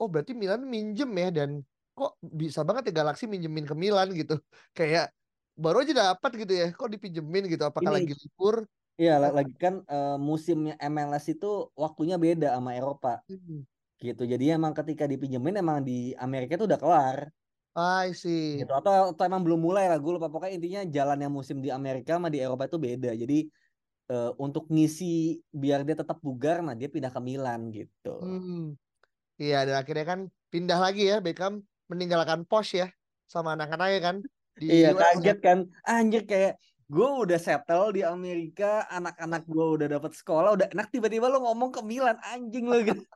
[0.00, 1.60] oh berarti Milan minjem ya dan
[1.92, 4.40] kok bisa banget ya Galaxy minjemin ke Milan gitu.
[4.78, 5.12] Kayak
[5.52, 8.64] baru aja dapat gitu ya kok dipinjemin gitu apakah Ini, lagi libur?
[9.00, 13.20] iya lagi kan uh, musimnya MLS itu waktunya beda sama Eropa.
[13.28, 13.64] Hmm.
[14.02, 17.18] gitu jadi emang ketika dipinjemin emang di Amerika itu udah kelar.
[17.72, 18.60] I see.
[18.60, 20.28] gitu atau, atau emang belum mulai lah gue lupa.
[20.28, 23.16] Pokoknya intinya jalannya musim di Amerika sama di Eropa itu beda.
[23.16, 23.48] Jadi
[24.10, 28.74] eh, untuk ngisi biar dia tetap bugar nah dia pindah ke Milan gitu Hmm.
[29.40, 30.20] Iya, dan akhirnya kan
[30.52, 32.88] pindah lagi ya Beckham meninggalkan Posh ya
[33.26, 34.16] sama anak-anaknya kan
[34.54, 36.60] di iya US kaget kan anjir kayak
[36.92, 41.72] gue udah settle di Amerika anak-anak gue udah dapat sekolah udah enak tiba-tiba lo ngomong
[41.72, 43.00] ke Milan anjing lo gitu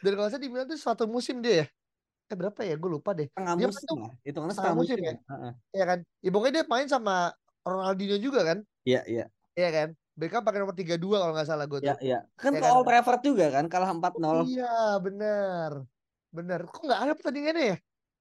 [0.00, 1.66] Dan kalau saya di Milan tuh suatu musim dia ya.
[2.30, 2.74] Eh berapa ya?
[2.78, 3.26] Gue lupa deh.
[3.26, 5.10] setengah Dia musim tuh lah hitungannya setengah setengah musim musim ya?
[5.10, 5.52] ya Heeh.
[5.74, 5.98] Iya kan?
[6.22, 7.14] Ya pokoknya dia main sama
[7.66, 8.58] Ronaldinho juga kan?
[8.86, 9.24] iya iya
[9.58, 9.88] Iya kan?
[10.14, 12.06] Beckham pakai nomor 32 kalau nggak salah gue iya tuh.
[12.06, 12.72] iya kan Ya ke kan?
[12.78, 14.70] Old Trafford juga kan kalah 4-0 Iya,
[15.02, 15.70] bener.
[16.30, 16.60] Bener.
[16.70, 17.76] Kok nggak ada pertandingannya ya?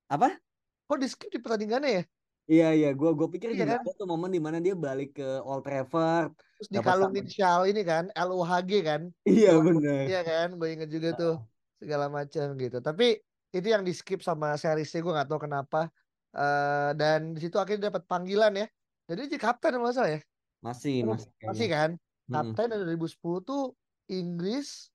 [0.10, 0.42] apa
[0.90, 2.04] Kok di skip di pertandingannya ya?
[2.50, 3.82] Iya iya, gua gua pikir Iya juga kan?
[3.86, 6.34] ada tuh momen di mana dia balik ke Old Trafford.
[6.58, 9.02] Terus dikalungin sama- shawl ini kan, LUHG kan?
[9.22, 10.10] Iya bener.
[10.10, 10.48] Iya kan?
[10.58, 11.34] Gue inget juga tuh
[11.78, 12.82] segala macam gitu.
[12.82, 15.90] Tapi itu yang di skip sama seriesnya gue nggak tahu kenapa.
[16.36, 18.68] Eh dan di situ akhirnya dapat panggilan ya.
[19.10, 20.22] Jadi jadi kapten kalau nggak salah ya.
[20.62, 21.90] Masih Oh, masih Masih kan?
[22.30, 22.34] Mm-mm.
[22.54, 23.64] Kapten dari 2010 tuh
[24.10, 24.94] Inggris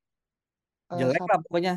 [0.95, 1.75] eh, Jelek lah pokoknya.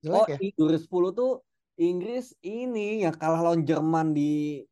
[0.00, 0.38] jelek Oh, ya.
[0.38, 1.32] di 2010 tuh
[1.80, 4.62] Inggris ini yang kalah lawan Jerman di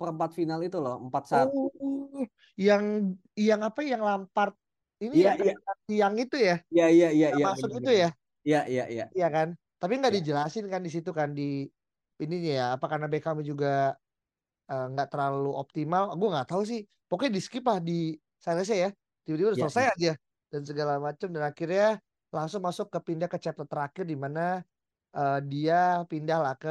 [0.00, 1.52] perempat final itu loh, 4-1.
[1.52, 2.24] Oh,
[2.56, 4.56] yang yang apa yang Lampard
[5.04, 5.54] ini Iya, ya iya.
[5.92, 7.46] yang itu ya, Iya iya iya yang iya.
[7.52, 8.08] masuk bener, itu ya.
[8.40, 9.04] Iya iya iya.
[9.12, 9.48] Iya kan?
[9.80, 10.20] Tapi nggak Iya.
[10.20, 11.66] dijelasin kan di situ kan di
[12.22, 12.66] ininya ya.
[12.76, 13.96] Apa karena Beckham juga
[14.70, 16.04] eh, nggak terlalu optimal?
[16.18, 16.80] Gue nggak tahu sih.
[17.10, 18.90] Pokoknya di skip lah di seriesnya ya.
[19.26, 20.12] Tiba-tiba udah Iya, selesai aja
[20.52, 21.86] dan segala macam dan akhirnya
[22.34, 24.62] langsung masuk ke pindah ke chapter terakhir di mana
[25.16, 26.70] eh, dia pindah lah ke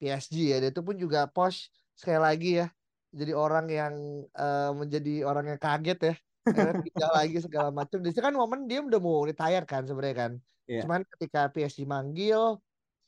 [0.00, 0.56] PSG ya.
[0.62, 2.66] Dan itu pun juga Posh sekali lagi ya.
[3.12, 3.94] Jadi orang yang
[4.40, 6.14] eh, menjadi orang yang kaget ya.
[6.52, 7.98] Akhirnya pindah lagi segala macam.
[8.04, 10.32] Di situ kan momen dia udah mau retire kan sebenarnya kan.
[10.72, 10.82] Iya.
[10.88, 12.40] Cuman ketika PSG manggil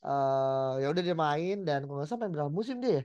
[0.05, 3.03] eh ya udah dia main dan kalau nggak salah main berapa musim dia ya?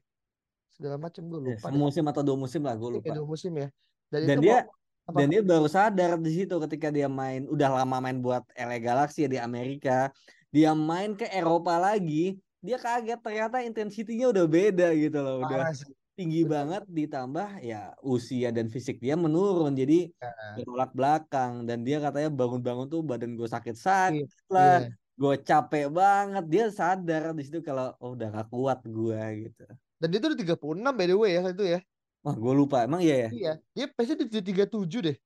[0.76, 1.76] Segala macam gue Eh, lupa deh.
[1.80, 3.12] Semusim atau dua musim lah, gue Iya, lupa.
[3.16, 3.68] dua musim ya.
[4.12, 4.70] Dan, Dan itu dia apa?
[5.10, 9.26] dan dia baru sadar di situ ketika dia main udah lama main buat LA Galaxy
[9.26, 10.12] ya di Amerika
[10.54, 15.72] dia main ke Eropa lagi dia kaget ternyata intensitinya udah beda gitu loh udah parah
[15.74, 15.90] sih.
[16.20, 16.52] Tinggi Bener.
[16.52, 20.12] banget ditambah ya usia dan fisik dia menurun jadi
[20.54, 24.52] bertolak belakang dan dia katanya bangun-bangun tuh badan gue sakit-sakit Iya.
[24.52, 24.88] lah Iya.
[25.16, 29.64] gue capek banget dia sadar di situ kalau oh udah gak kuat gue gitu
[29.96, 31.80] Dan dia tuh udah 36 by the way ya itu ya.
[32.20, 33.52] wah gue lupa emang iya ya Iya.
[33.72, 35.16] Dia PSG di 37 deh.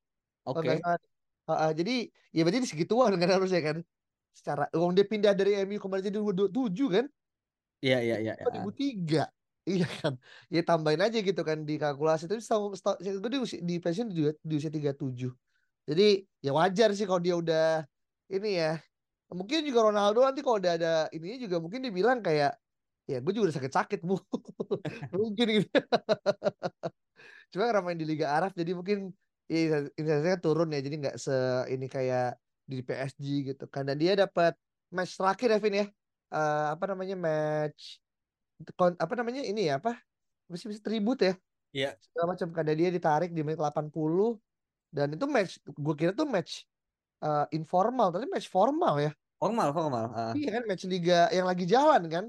[0.46, 0.98] oke salah.
[1.44, 1.94] Heeh, jadi
[2.32, 3.76] ya berarti di segituan kan harusnya kan.
[4.32, 7.06] Secara uang dia pindah dari MU kemarin jadi 27 kan?
[7.78, 8.44] iya iya iya iya.
[8.48, 9.28] 2003.
[9.70, 10.12] Iya kan.
[10.54, 12.24] Ya tambahin aja gitu kan di kalkulasi.
[12.28, 15.30] Tapi setahu setahu gue di usia di pensiun di, di usia 37.
[15.88, 16.02] Jadi
[16.44, 17.62] ya wajar sih kalau dia udah
[18.28, 18.76] ini ya.
[19.32, 22.52] Mungkin juga Ronaldo nanti kalau udah ada ininya juga mungkin dia bilang kayak
[23.10, 24.16] ya gue juga udah sakit-sakit bu.
[25.16, 25.68] mungkin gitu.
[27.52, 28.98] Cuma karena main di Liga Arab jadi mungkin
[29.48, 30.80] ya, intensitasnya turun ya.
[30.84, 31.32] Jadi nggak se
[31.72, 32.36] ini kayak
[32.70, 33.84] di PSG gitu kan.
[33.88, 34.56] Dan dia dapat
[34.92, 35.86] match terakhir ya Vin ya.
[36.34, 38.03] Eh, apa namanya match
[38.72, 40.00] kon- apa namanya ini ya apa
[40.48, 41.34] masih bisa tribut ya
[41.74, 41.98] Iya.
[41.98, 44.38] segala macam karena dia ditarik di menit 80
[44.94, 46.64] dan itu match gue kira tuh match
[47.20, 49.10] eh, informal tapi match formal ya
[49.42, 50.32] formal formal ah.
[50.38, 52.24] iya kan match liga yang lagi jalan kan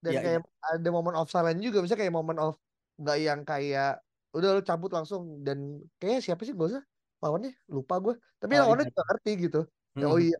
[0.00, 2.56] dan Iya, kayak ada momen off silent juga bisa kayak momen off
[2.96, 4.00] nggak yang kayak
[4.32, 6.82] udah lu cabut langsung dan kayak siapa sih gue usah
[7.20, 8.92] lawannya lupa gue tapi Oh, lawannya iya.
[8.96, 9.60] juga ngerti gitu
[10.00, 10.24] ya, oh Mhm.
[10.24, 10.38] iya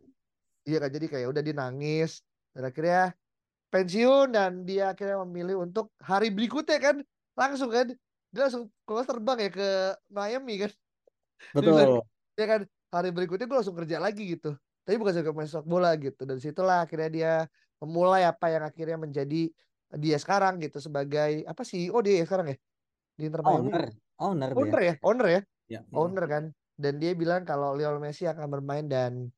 [0.65, 2.25] iya kan jadi kayak udah dia nangis
[2.57, 3.13] dan akhirnya
[3.71, 6.95] pensiun dan dia akhirnya memilih untuk hari berikutnya kan
[7.33, 7.89] langsung kan.
[8.31, 9.69] Dia langsung kalau terbang ya ke
[10.11, 10.71] Miami kan.
[11.57, 12.05] Betul.
[12.37, 12.61] ya kan
[12.93, 14.53] hari berikutnya gue langsung kerja lagi gitu.
[14.83, 16.21] Tapi bukan sebagai pemain sepak bola gitu.
[16.27, 17.33] Dan situlah akhirnya dia
[17.81, 19.49] memulai apa yang akhirnya menjadi
[19.91, 22.57] dia sekarang gitu sebagai apa sih oh dia ya sekarang ya?
[23.15, 23.71] Di Inter Miami.
[23.71, 23.85] Owner.
[24.21, 24.93] Owner owner ya?
[25.01, 25.41] Owner ya
[25.71, 25.79] ya.
[25.95, 26.43] Owner kan.
[26.75, 29.31] Dan dia bilang kalau Lionel Messi akan bermain dan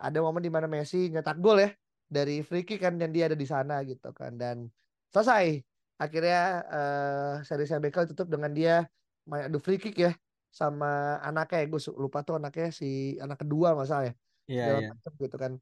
[0.00, 1.70] ada momen di mana Messi nyetak gol ya
[2.06, 4.38] dari free kick kan dan dia ada di sana gitu kan.
[4.38, 4.70] Dan
[5.10, 5.62] selesai.
[5.96, 8.84] Akhirnya eh seri Beckham tutup dengan dia
[9.24, 10.12] main adu free kick ya
[10.52, 11.66] sama anaknya ya.
[11.72, 14.14] Gue lupa tuh anaknya si anak kedua masalah ya.
[14.46, 14.90] Iya segala iya.
[14.92, 15.52] macam gitu kan.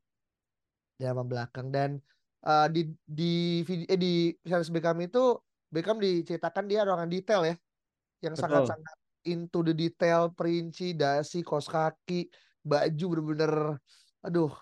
[0.98, 1.66] Di halaman belakang.
[1.70, 1.90] Dan
[2.42, 5.38] eh, di di video eh, di series Beckham itu
[5.70, 7.54] Beckham diceritakan dia orang yang detail ya.
[8.22, 8.42] Yang Betul.
[8.42, 12.28] sangat-sangat into the detail perinci dasi kos kaki
[12.64, 13.54] baju bener-bener
[14.24, 14.52] aduh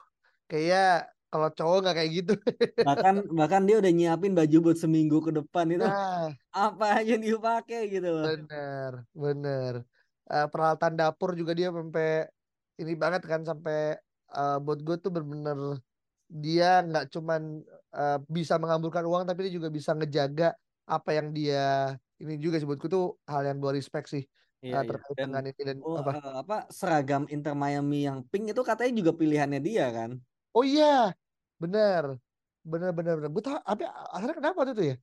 [0.51, 2.35] kayak kalau cowok nggak kayak gitu.
[2.89, 6.29] Bahkan bahkan dia udah nyiapin baju buat seminggu ke depan itu nah.
[6.53, 8.29] apa aja yang dipakai gitu loh.
[8.29, 9.73] Bener bener.
[10.29, 12.29] Eh, peralatan dapur juga dia sampai
[12.77, 13.97] ini banget kan sampai
[14.37, 15.81] eh, buat gue tuh bener-bener
[16.33, 17.61] dia nggak cuman
[17.93, 20.57] uh, bisa mengamburkan uang tapi dia juga bisa ngejaga
[20.89, 24.25] apa yang dia ini juga sebutku tuh hal yang gue respect sih
[24.63, 24.89] Iya, uh, iya.
[24.95, 26.13] terkait Dan dengan ini dan oh, apa.
[26.39, 30.11] apa seragam Inter Miami yang pink itu katanya juga pilihannya dia kan?
[30.55, 31.11] oh iya
[31.63, 32.05] bener.
[32.67, 33.31] Bener bener bener.
[33.31, 34.97] Gue tau apa akhirnya kenapa tuh tuh ya?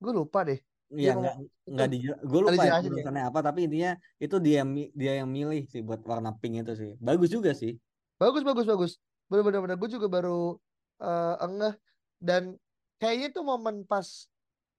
[0.00, 0.60] Gue lupa deh.
[0.86, 3.26] Iya nggak itu nggak di gue lupa ya dijelasin ya?
[3.26, 4.62] apa tapi intinya itu dia
[4.94, 6.92] dia yang milih sih buat warna pink itu sih.
[7.02, 7.74] Bagus juga sih.
[8.16, 8.92] Bagus bagus bagus.
[9.26, 9.76] Bener bener bener.
[9.76, 10.56] Gue juga baru
[11.02, 11.74] uh, engeh.
[12.16, 12.56] Dan
[12.96, 14.06] kayaknya tuh momen pas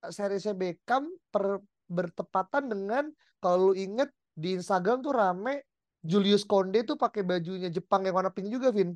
[0.09, 3.09] seriesnya Beckham per, bertepatan dengan
[3.41, 5.65] kalau lu inget di Instagram tuh rame
[6.05, 8.93] Julius Konde tuh pakai bajunya Jepang yang warna pink juga Vin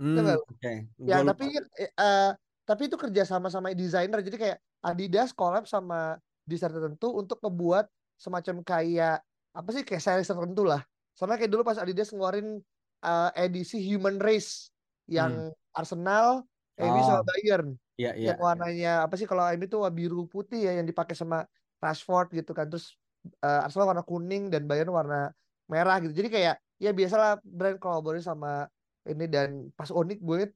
[0.00, 0.36] hmm nggak?
[0.36, 0.44] lu?
[0.44, 0.72] oke.
[1.04, 1.28] Ya lupa.
[1.34, 1.44] tapi
[1.80, 2.30] eh,
[2.66, 4.20] tapi itu kerja sama sama desainer.
[4.20, 7.86] Jadi kayak Adidas collab sama desainer tertentu untuk ngebuat
[8.16, 9.18] semacam kayak
[9.56, 10.82] apa sih kayak series tertentu lah.
[11.16, 12.60] Sama kayak dulu pas Adidas ngeluarin
[13.04, 14.68] eh, edisi Human Race
[15.08, 15.14] hmm.
[15.14, 15.32] Yang
[15.76, 16.44] Arsenal,
[16.80, 17.26] MU sama oh.
[17.26, 17.68] Bayern.
[17.96, 21.48] Iya iya yang warnanya apa sih kalau MU tuh biru putih ya yang dipakai sama
[21.80, 22.68] Rashford gitu kan.
[22.68, 22.96] Terus
[23.40, 25.32] eh, Arsenal warna kuning dan Bayern warna
[25.70, 26.12] merah gitu.
[26.12, 28.68] Jadi kayak ya biasalah brand kolaborasi sama
[29.06, 30.50] ini dan pas unik gue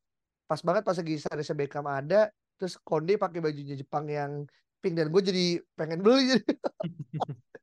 [0.51, 4.45] pas banget pas lagi series Beckham ada terus Konde pakai bajunya Jepang yang
[4.83, 5.47] pink dan gue jadi
[5.77, 6.37] pengen beli.
[6.37, 6.45] Jadi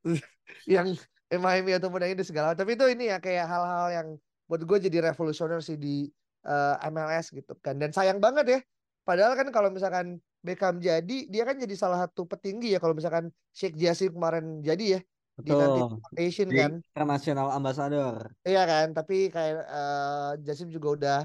[0.74, 0.96] yang
[1.28, 4.08] Miami ataupun yang ini segala tapi itu ini ya kayak hal-hal yang
[4.48, 6.08] buat gue jadi revolusioner sih di
[6.48, 7.76] eh, MLS gitu kan.
[7.76, 8.58] Dan sayang banget ya
[9.04, 13.34] padahal kan kalau misalkan Beckham jadi dia kan jadi salah satu petinggi ya kalau misalkan
[13.52, 15.00] Sheikh Jassim kemarin jadi ya
[15.44, 15.98] di nanti betul.
[16.02, 16.72] Foundation di kan.
[16.92, 18.14] international ambassador.
[18.48, 21.18] Iya kan tapi kayak eh, Jassim juga udah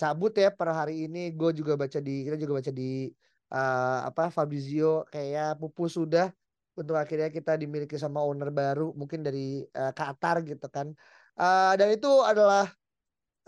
[0.00, 1.32] cabut ya per hari ini.
[1.32, 3.08] Gue juga baca di kita juga baca di
[3.54, 6.28] eh, apa Fabrizio kayak pupus sudah
[6.74, 10.92] untuk akhirnya kita dimiliki sama owner baru mungkin dari eh, Qatar gitu kan.
[11.38, 12.68] Eh, dan itu adalah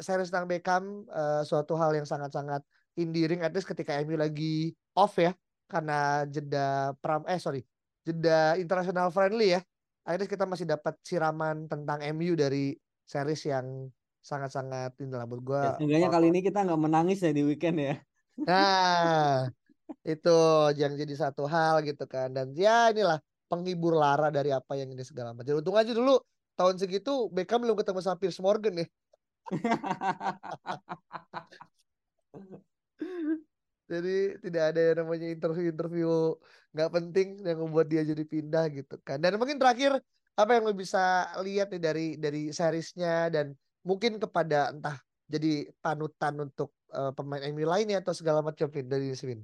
[0.00, 2.62] series tentang Beckham eh, suatu hal yang sangat-sangat
[2.96, 5.32] endearing at least ketika MU lagi off ya
[5.68, 7.60] karena jeda pram eh sorry
[8.06, 9.60] jeda international friendly ya
[10.06, 13.90] akhirnya kita masih dapat siraman tentang MU dari series yang
[14.22, 17.78] sangat-sangat ini lah buat gue ya seenggaknya kali ini kita nggak menangis ya di weekend
[17.78, 17.94] ya.
[18.42, 19.46] Nah
[20.02, 20.38] itu
[20.78, 22.34] yang jadi satu hal gitu kan.
[22.34, 25.62] Dan ya inilah penghibur lara dari apa yang ini segala macam.
[25.62, 26.18] Untung aja dulu
[26.56, 28.86] tahun segitu Beckham belum ketemu sama Piers Morgan ya
[33.86, 36.34] Jadi tidak ada yang namanya interview-interview
[36.74, 39.22] nggak penting yang membuat dia jadi pindah gitu kan.
[39.22, 40.02] Dan mungkin terakhir
[40.36, 43.54] apa yang lo bisa lihat nih dari dari seriesnya dan
[43.86, 44.98] mungkin kepada entah
[45.30, 49.40] jadi panutan untuk eh, pemain MU lainnya atau segala macam Vin dari Vin.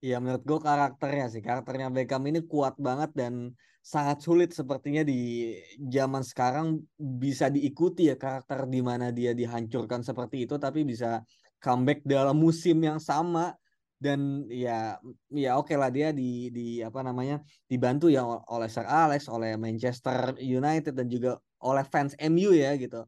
[0.00, 3.52] Ya menurut gue karakternya sih karakternya Beckham ini kuat banget dan
[3.84, 10.48] sangat sulit sepertinya di zaman sekarang bisa diikuti ya karakter di mana dia dihancurkan seperti
[10.48, 11.20] itu tapi bisa
[11.64, 13.54] comeback dalam musim yang sama.
[14.00, 14.96] Dan ya
[15.28, 20.40] ya oke lah dia di di apa namanya dibantu ya oleh Sir Alex oleh Manchester
[20.40, 23.04] United dan juga oleh fans MU ya gitu.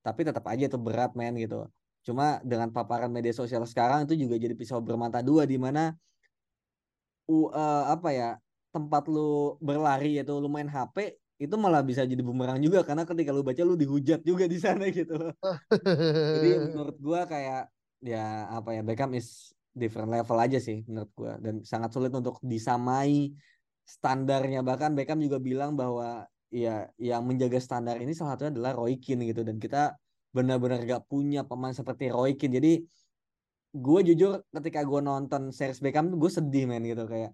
[0.00, 1.68] Tapi tetap aja itu berat men gitu.
[2.06, 5.92] Cuma dengan paparan media sosial sekarang itu juga jadi pisau bermata dua di mana
[7.28, 8.28] u- eh, apa ya
[8.74, 10.96] tempat lu berlari yaitu lu main HP
[11.40, 12.80] itu malah bisa jadi bumerang juga.
[12.84, 15.12] Karena ketika lu baca lu dihujat juga di sana gitu.
[15.16, 15.32] Loh.
[16.36, 21.32] Jadi menurut gua kayak ya apa ya Beckham is different level aja sih menurut gua.
[21.38, 23.30] Dan sangat sulit untuk disamai
[23.86, 24.60] standarnya.
[24.64, 29.28] Bahkan Beckham juga bilang bahwa ya yang menjaga standar ini salah satunya adalah Roy Keane
[29.30, 29.46] gitu.
[29.46, 29.94] Dan kita
[30.30, 32.54] benar-benar gak punya pemain seperti Roy Keane.
[32.58, 32.72] Jadi
[33.70, 37.06] gue jujur ketika gue nonton series Beckham tuh gue sedih men gitu.
[37.06, 37.32] Kayak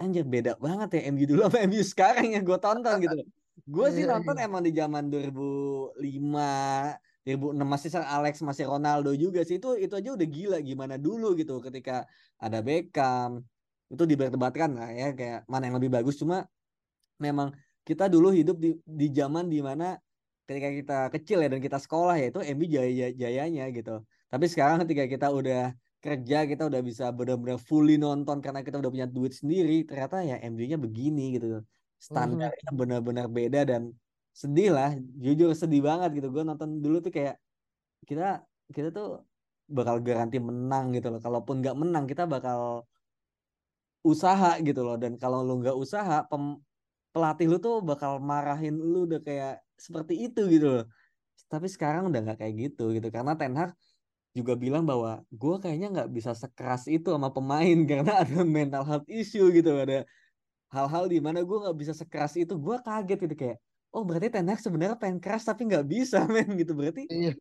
[0.00, 3.20] anjir beda banget ya MU dulu sama MU sekarang yang gue tonton gitu.
[3.68, 4.48] Gue sih Iya, nonton iya.
[4.48, 9.60] emang di zaman 2005 2006 masih Sir Alex masih Ronaldo juga sih.
[9.60, 12.08] Itu itu aja udah gila gimana dulu gitu ketika
[12.40, 13.44] ada Beckham.
[13.92, 16.16] Itu diperdebatkan lah ya kayak mana yang lebih bagus.
[16.16, 16.48] Cuma
[17.20, 17.52] memang
[17.84, 20.00] kita dulu hidup di di zaman di mana
[20.48, 24.02] ketika kita kecil ya dan kita sekolah ya itu MU jaya jayanya gitu.
[24.32, 28.88] Tapi sekarang ketika kita udah kerja kita udah bisa benar-benar fully nonton karena kita udah
[28.88, 31.60] punya duit sendiri ternyata ya MU-nya begini gitu.
[32.00, 33.92] Standarnya benar-benar beda dan
[34.30, 36.28] sedih lah jujur sedih banget gitu.
[36.34, 37.36] Gue nonton dulu tuh kayak
[38.08, 39.26] kita kita tuh
[39.70, 41.20] bakal garanti menang gitu loh.
[41.22, 42.86] Kalaupun nggak menang kita bakal
[44.06, 44.96] usaha gitu loh.
[44.96, 46.58] Dan kalau lu nggak usaha pem,
[47.14, 50.84] pelatih lu tuh bakal marahin lu udah kayak seperti itu gitu loh.
[51.50, 53.08] Tapi sekarang udah nggak kayak gitu gitu.
[53.10, 53.74] Karena Ten Hag
[54.30, 59.08] juga bilang bahwa gue kayaknya nggak bisa sekeras itu sama pemain karena ada mental health
[59.10, 60.06] issue gitu ada
[60.70, 62.54] hal-hal di mana gue nggak bisa sekeras itu.
[62.58, 63.58] Gue kaget gitu kayak
[63.90, 67.34] oh berarti Ten Hag sebenarnya pengen keras tapi nggak bisa men gitu berarti Iya.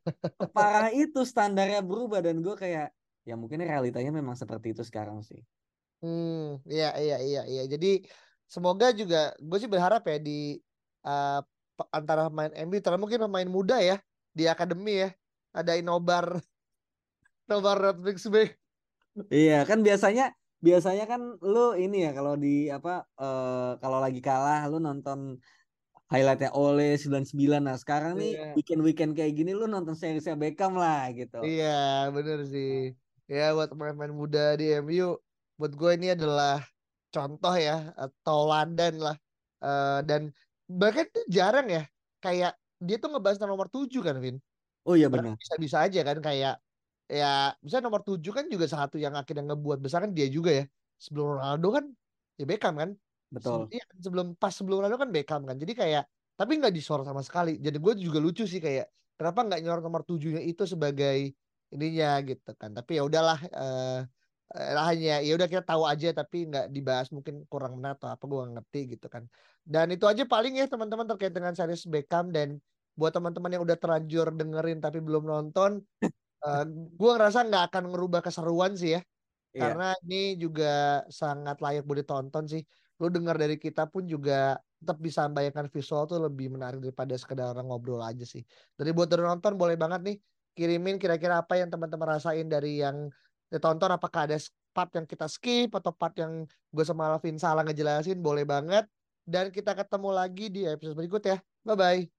[0.50, 2.90] parah itu standarnya berubah dan gue kayak
[3.28, 5.40] ya mungkin realitanya memang seperti itu sekarang sih
[6.00, 7.64] Hmm, iya iya iya iya.
[7.68, 8.08] Jadi
[8.48, 10.56] semoga juga gue sih berharap ya di
[11.04, 11.44] uh,
[11.92, 14.00] antara pemain MU terutama mungkin pemain muda ya
[14.32, 15.10] di akademi ya
[15.52, 16.40] ada Inobar
[17.52, 18.16] Inobar Bank.
[19.28, 24.68] Iya kan biasanya biasanya kan lu ini ya kalau di apa uh, kalau lagi kalah
[24.72, 25.36] lu nonton
[26.10, 28.54] highlightnya oleh 99 nah sekarang nih yeah.
[28.58, 31.40] weekend weekend kayak gini lu nonton seriesnya Beckham lah gitu.
[31.46, 32.98] Iya bener sih.
[33.30, 35.14] Ya buat pemain-pemain muda di MU
[35.62, 36.66] buat gue ini adalah
[37.14, 37.94] contoh ya
[38.26, 39.18] tauladan lah.
[39.62, 40.34] Uh, dan
[40.66, 41.86] bahkan itu jarang ya
[42.26, 44.42] kayak dia tuh ngebahas nomor tujuh kan Vin?
[44.90, 46.58] Oh iya benar bisa-bisa aja kan kayak
[47.06, 50.66] ya bisa nomor tujuh kan juga satu yang akhirnya ngebuat besar kan dia juga ya
[50.98, 51.86] sebelum Ronaldo kan
[52.40, 52.90] ya Beckham kan
[53.30, 53.70] Betul.
[53.70, 55.56] Iya, sebelum pas sebelum Ronaldo kan Beckham kan.
[55.58, 56.04] Jadi kayak
[56.34, 57.62] tapi nggak disorot sama sekali.
[57.62, 61.34] Jadi gue juga lucu sih kayak kenapa nggak nyorot nomor tujuhnya itu sebagai
[61.70, 62.74] ininya gitu kan.
[62.74, 64.02] Tapi ya udahlah eh
[64.50, 68.24] uh, hanya ya udah kita tahu aja tapi nggak dibahas mungkin kurang benar atau apa
[68.26, 69.30] gue ngerti gitu kan.
[69.62, 72.58] Dan itu aja paling ya teman-teman terkait dengan series Beckham dan
[72.98, 75.80] buat teman-teman yang udah terlanjur dengerin tapi belum nonton,
[76.46, 79.02] uh, gue ngerasa nggak akan ngerubah keseruan sih ya.
[79.50, 79.62] Iya.
[79.66, 82.62] Karena ini juga sangat layak buat ditonton sih
[83.00, 87.52] lu dengar dari kita pun juga tetap bisa membayangkan visual tuh lebih menarik daripada sekedar
[87.52, 88.44] orang ngobrol aja sih.
[88.76, 90.18] Dari buat dari nonton boleh banget nih
[90.56, 93.08] kirimin kira-kira apa yang teman-teman rasain dari yang
[93.48, 94.38] ditonton apakah ada
[94.76, 98.86] part yang kita skip atau part yang gue sama Alvin salah ngejelasin boleh banget
[99.26, 101.38] dan kita ketemu lagi di episode berikut ya.
[101.64, 102.19] Bye bye.